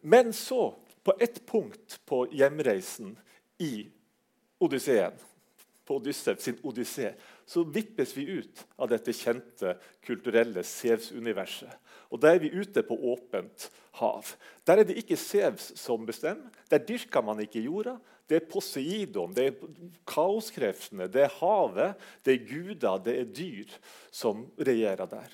[0.02, 0.74] Men så,
[1.06, 3.14] på ett punkt på hjemreisen
[3.58, 3.86] i
[4.60, 5.16] Odysseen,
[5.86, 7.12] på Odysseus sin odyssé,
[7.46, 11.70] så vippes vi ut av dette kjente kulturelle Sevs-universet.
[12.10, 13.68] Og Da er vi ute på åpent
[14.00, 14.34] hav.
[14.66, 16.50] Der er det ikke Sevs som bestemmer.
[16.70, 17.96] Der dyrker man ikke jorda.
[18.28, 19.52] Det er Poseidon, det er
[20.06, 21.94] kaoskreftene, det er havet,
[22.24, 23.76] det er guder, det er dyr
[24.10, 25.30] som regjerer der.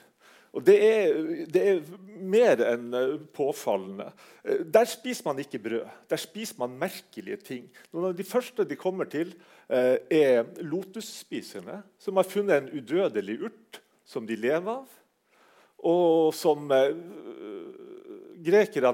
[0.52, 1.14] Og det er,
[1.48, 1.78] det er,
[2.22, 4.10] mer enn eh, påfallende.
[4.44, 5.86] Eh, der spiser man ikke brød.
[6.12, 7.64] Der spiser man merkelige ting.
[7.90, 9.32] Noen av de første de kommer til,
[9.72, 14.86] eh, er lotusspiserne, som har funnet en udødelig urt som de lever av,
[15.82, 16.68] og som
[18.44, 18.92] grekerne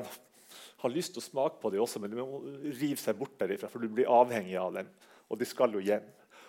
[0.79, 2.39] har lyst til å smake på det også, men de må
[2.79, 4.89] rive seg bort derifra, for du blir avhengig av dem.
[5.29, 6.07] Og de skal jo hjem.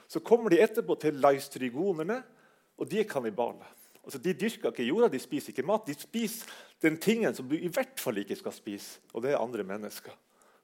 [0.07, 2.21] Så kommer de etterpå til laistrygonerne,
[2.79, 3.78] og de er kannibaler.
[4.09, 5.85] Altså, de dyrker ikke jorda, de spiser ikke mat.
[5.85, 6.49] De spiser
[6.81, 10.15] den tingen som du i hvert fall ikke skal spise, og det er andre mennesker.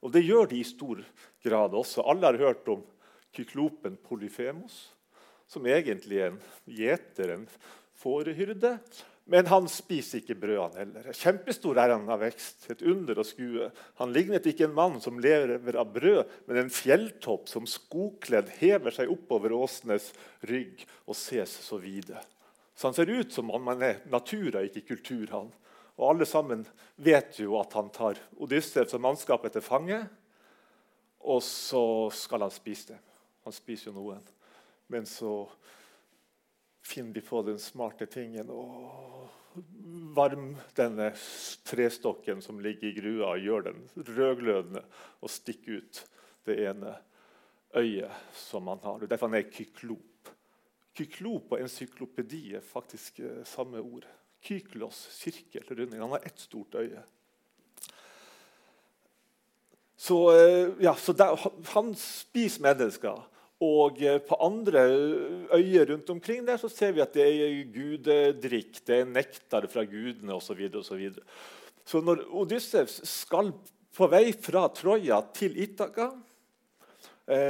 [0.02, 1.04] Og det gjør de i stor
[1.46, 2.02] grad også.
[2.10, 2.82] Alle har hørt om
[3.38, 4.80] kyklopen polyfemos,
[5.46, 7.46] som egentlig er en gjeter, en
[8.02, 8.80] fårehyrde.
[9.30, 11.14] Men han spiser ikke brød, han heller.
[11.14, 12.66] Kjempestor er han av vekst.
[12.74, 13.70] Et under å skue.
[14.02, 18.98] Han lignet ikke en mann som lever av brød, men en fjelltopp som skogkledd hever
[18.98, 20.16] seg oppover åsenes
[20.50, 22.18] rygg og ses så vide.
[22.76, 25.28] Så han ser ut som om han er natur og ikke kultur.
[25.32, 25.52] han.
[25.96, 26.66] Og Alle sammen
[26.96, 30.02] vet jo at han tar Odyssev og mannskapet til fange.
[31.26, 33.04] Og så skal han spise dem.
[33.48, 34.26] Han spiser jo noen.
[34.92, 35.46] Men så
[36.86, 39.32] finner de på den smarte tingen og
[40.16, 41.14] varm denne
[41.66, 44.84] trestokken som ligger i grua, og gjør den rødglødende
[45.24, 46.02] og stikker ut
[46.46, 46.98] det ene
[47.76, 49.08] øyet som han har.
[49.08, 50.04] Derfor han er kyklop.
[50.96, 54.08] Kyklop og encyklopedi er faktisk eh, samme ord.
[54.46, 56.00] Kyklos, sirkel, runding.
[56.02, 57.04] Han har ett stort øye.
[59.98, 61.36] Så, eh, ja, så der,
[61.74, 63.24] han spiser mennesker.
[63.64, 64.84] Og eh, på andre
[65.56, 69.86] øyer rundt omkring der så ser vi at det er gudedrikk, det er nektar fra
[69.88, 70.60] gudene osv.
[70.72, 71.24] Så, så, videre.
[71.86, 73.54] så når Odyssevs skal
[73.96, 76.12] på vei fra Troja til Itaka,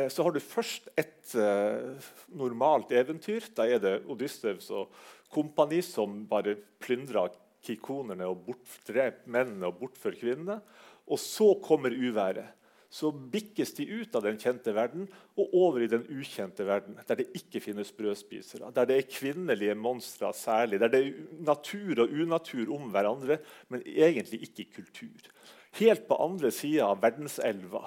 [0.09, 3.49] så har du først et eh, normalt eventyr.
[3.55, 4.93] Da er det Odyssevs og
[5.33, 7.33] kompani som bare plyndrer
[7.65, 8.53] kikonerne og
[8.87, 10.59] dreper mennene og bortfører kvinnene.
[11.05, 12.53] Og så kommer uværet
[12.95, 17.19] så bikkes de ut av den kjente verden og over i den ukjente verden, der
[17.19, 22.13] det ikke finnes brødspisere, der det er kvinnelige monstre særlig, der det er natur og
[22.13, 25.27] unatur om hverandre, men egentlig ikke kultur.
[25.75, 27.83] Helt på andre sida av verdenselva,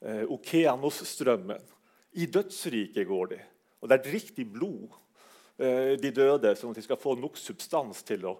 [0.00, 1.62] eh, Okeanosstrømmen,
[2.18, 3.38] i dødsriket går de.
[3.80, 4.96] Og Der drikker de blod,
[5.58, 8.34] eh, de døde, sånn at de skal få nok substans til å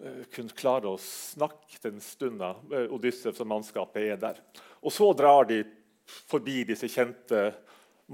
[0.00, 4.42] eh, kunne klare å snakke den stunda eh, Odyssevs og mannskapet er der.
[4.82, 5.64] Og så drar de
[6.06, 7.48] forbi disse kjente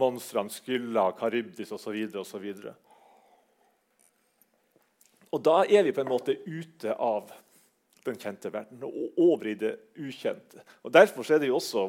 [0.00, 1.98] monstrene, Skylla, Karybdis osv.
[2.16, 2.72] Og,
[5.32, 7.32] og da er vi på en måte ute av
[8.02, 10.64] den kjente verden og over i det ukjente.
[10.82, 11.84] Og Derfor er det jo også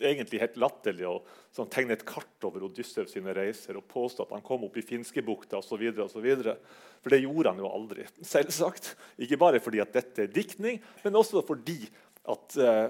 [0.00, 1.14] egentlig helt latterlig å
[1.54, 4.84] sånn, tegne et kart over Odyssevs sine reiser og påstå at han kom opp i
[4.84, 5.86] Finskebukta osv.
[5.96, 8.06] For det gjorde han jo aldri.
[8.34, 8.94] selvsagt.
[9.22, 11.80] Ikke bare fordi at dette er diktning, men også fordi
[12.26, 12.86] at eh,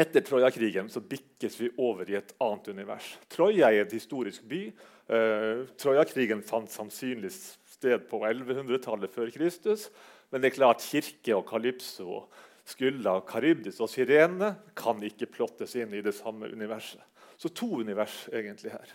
[0.00, 3.12] etter Troja-krigen så bikkes vi over i et annet univers.
[3.30, 4.64] Troja er en historisk by.
[5.06, 9.86] Eh, Troja-krigen fant sannsynlig sted på 1100-tallet før Kristus.
[10.32, 12.24] Men det er klart kirke og kalypso,
[12.64, 17.02] Skylla, Karibdis og Sirene kan ikke plottes inn i det samme universet.
[17.36, 18.94] Så to univers egentlig her.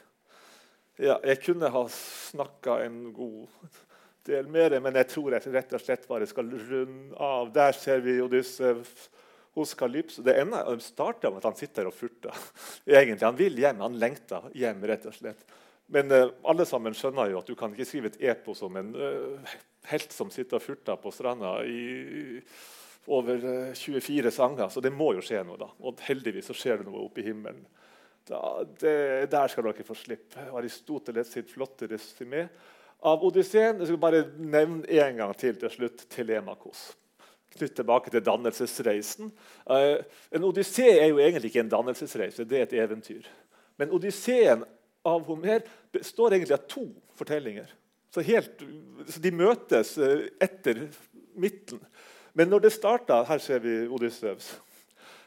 [0.99, 3.47] Ja, jeg kunne ha snakka en god
[4.28, 7.53] del mer, men jeg tror jeg rett og slett bare skal runde av.
[7.55, 9.07] Der ser vi Odysseus
[9.57, 10.24] hos Kalypso.
[10.26, 12.36] Det ene starter med at han sitter og furter.
[12.88, 14.84] Egentlig, Han vil hjem, han lengter hjem.
[14.91, 15.45] rett og slett.
[15.89, 18.91] Men uh, alle sammen skjønner jo at du kan ikke skrive et epos om en
[18.93, 19.55] uh,
[19.89, 22.43] helt som sitter og furter på stranda i
[23.07, 24.69] over uh, 24 sanger.
[24.69, 25.59] Så det må jo skje noe.
[25.59, 25.69] da.
[25.79, 27.63] Og heldigvis så skjer det noe oppe i himmelen.
[28.29, 28.41] Da,
[28.81, 30.49] det, der skal dere få slippe.
[30.53, 32.45] Aristoteles sitt flotte resymé
[33.09, 33.79] av Odysseen.
[33.79, 36.89] Jeg skal bare nevne en gang til til slutt Telemakos
[37.55, 39.31] knytt tilbake til dannelsesreisen.
[39.69, 39.99] Uh,
[40.35, 43.27] en odyssé er jo egentlig ikke en dannelsesreise, det er et eventyr.
[43.79, 44.65] Men odysseen
[45.07, 46.85] av Homer består egentlig av to
[47.17, 47.71] fortellinger.
[48.13, 48.63] Så, helt,
[49.07, 50.87] så De møtes uh, etter
[51.39, 51.81] midten.
[52.39, 54.53] Men når det starta Her ser vi Odyssevs.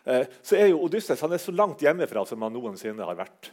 [0.02, 3.52] Uh, så er jo Odysseus han er så langt hjemmefra som han noensinne har vært.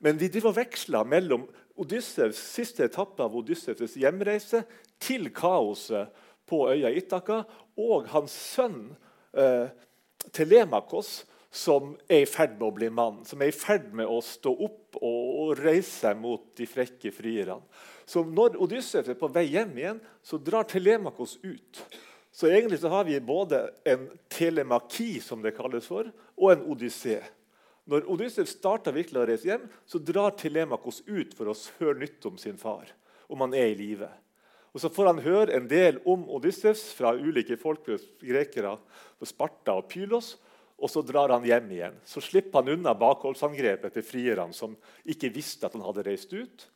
[0.00, 1.44] Men de driver veksler mellom
[1.78, 4.62] Odyssevs siste etappe av Odyssevs hjemreise
[5.02, 6.14] til kaoset
[6.48, 7.42] på øya Itaka,
[7.78, 8.88] og hans sønn
[9.36, 9.68] eh,
[10.32, 14.18] Telemakos, som er i ferd med å bli mann, som er i ferd med å
[14.24, 17.60] stå opp og, og reise seg mot de frekke frierne.
[18.08, 21.82] Så når Odysseus er på vei hjem igjen, så drar Telemakos ut.
[22.38, 26.06] Så egentlig så har vi både en telemaki, som det kalles for,
[26.38, 27.16] og en odyssé.
[27.90, 32.28] Når Odysseus starter virkelig å reise hjem, så drar Telemakos ut for å høre nytt
[32.30, 32.92] om sin far,
[33.26, 34.10] om han er i live.
[34.70, 37.88] Og Så får han høre en del om Odysseus fra ulike folk,
[38.22, 38.76] grekere,
[39.26, 40.36] Sparta og Pylos.
[40.78, 41.96] Og så drar han hjem igjen.
[42.06, 46.68] Så slipper han unna bakholdsangrepet til frierne, som ikke visste at han hadde reist ut.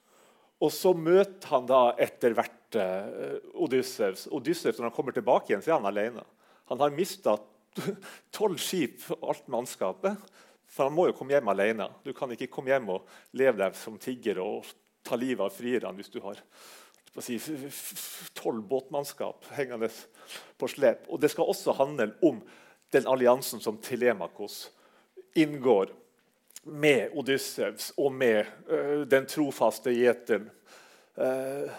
[0.63, 4.29] Og så møter han da etter hvert uh, Odysseus.
[4.31, 6.23] Odysseus, Når han kommer tilbake igjen, så er han alene.
[6.71, 7.37] Han har mista
[8.37, 10.31] tolv skip og alt mannskapet.
[10.73, 11.89] For han må jo komme hjem alene.
[12.05, 14.71] Du kan ikke komme hjem og leve deg som tigger og
[15.05, 16.39] ta livet av frierne hvis du har
[18.39, 19.91] tolv båtmannskap hengende
[20.57, 21.05] på slep.
[21.11, 22.41] Og Det skal også handle om
[22.93, 24.71] den alliansen som Telemakos
[25.37, 25.93] inngår
[26.63, 30.49] med Odyssevs og med uh, den trofaste gjeteren
[31.19, 31.71] uh,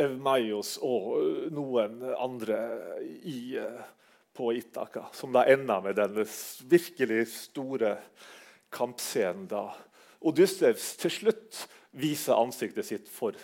[0.00, 2.60] Evmaios og noen andre
[3.02, 3.80] i, uh,
[4.36, 5.06] på Itaka.
[5.16, 6.26] Som da enda med denne
[6.70, 7.96] virkelig store
[8.70, 9.68] kampscenen da
[10.20, 11.64] Odyssevs til slutt
[11.96, 13.36] viser ansiktet sitt for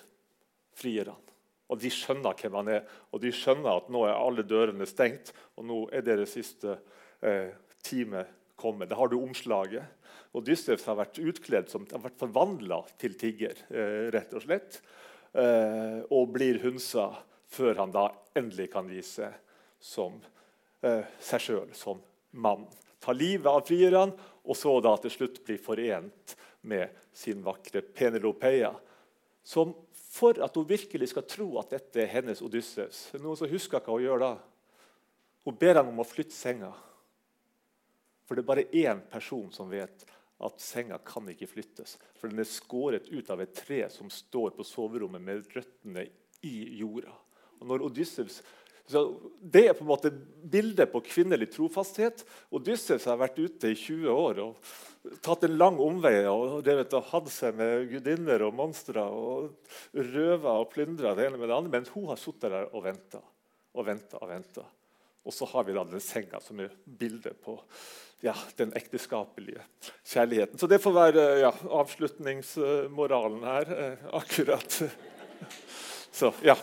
[0.76, 1.16] frierne.
[1.66, 5.32] Og de skjønner hvem han er, og de skjønner at nå er alle dørene stengt.
[5.58, 6.76] Og nå er deres siste
[7.18, 7.50] eh,
[7.82, 8.22] time
[8.58, 8.90] kommet.
[8.90, 9.82] Da har du omslaget.
[10.36, 14.80] Odysseus har vært utkledd som har vært forvandla til tigger, eh, rett og slett.
[15.32, 17.10] Eh, og blir hunsa
[17.48, 19.30] før han da endelig kan vise
[19.80, 20.18] som
[20.82, 22.00] eh, seg sjøl som
[22.36, 22.66] mann.
[23.00, 24.12] Ta livet av frierne,
[24.46, 28.72] og så da til slutt bli forent med sin vakre Penelopeia.
[29.46, 29.74] Som
[30.16, 33.98] for at hun virkelig skal tro at dette er hennes Odysseus Noen som husker hva
[33.98, 34.30] hun gjør da?
[35.46, 36.72] Hun ber ham om å flytte senga.
[38.26, 40.06] For det er bare én person som vet
[40.44, 41.96] at senga kan ikke flyttes.
[42.18, 46.06] For den er skåret ut av et tre som står på soverommet med røttene
[46.44, 47.14] i jorda.
[47.60, 48.42] Og når Odysseus
[48.86, 50.12] det er på en måte
[50.46, 52.22] bildet på kvinnelig trofasthet.
[52.54, 57.08] Odysseus har vært ute i 20 år og tatt en lang omvei og drevet og
[57.10, 59.50] hatt seg med gudinner og monstre og
[59.90, 61.72] røva og plyndra det ene med det andre.
[61.74, 63.22] Men hun har sittet der og venta
[63.76, 64.62] og venta og venta.
[65.26, 67.58] Og så har vi da den senga, som er bildet på
[68.24, 69.64] ja, den ekteskapelige
[70.06, 70.58] kjærligheten.
[70.58, 71.50] Så det får være ja,
[71.80, 73.72] avslutningsmoralen her.
[73.76, 74.82] Eh, akkurat.
[76.16, 76.56] Så, ja.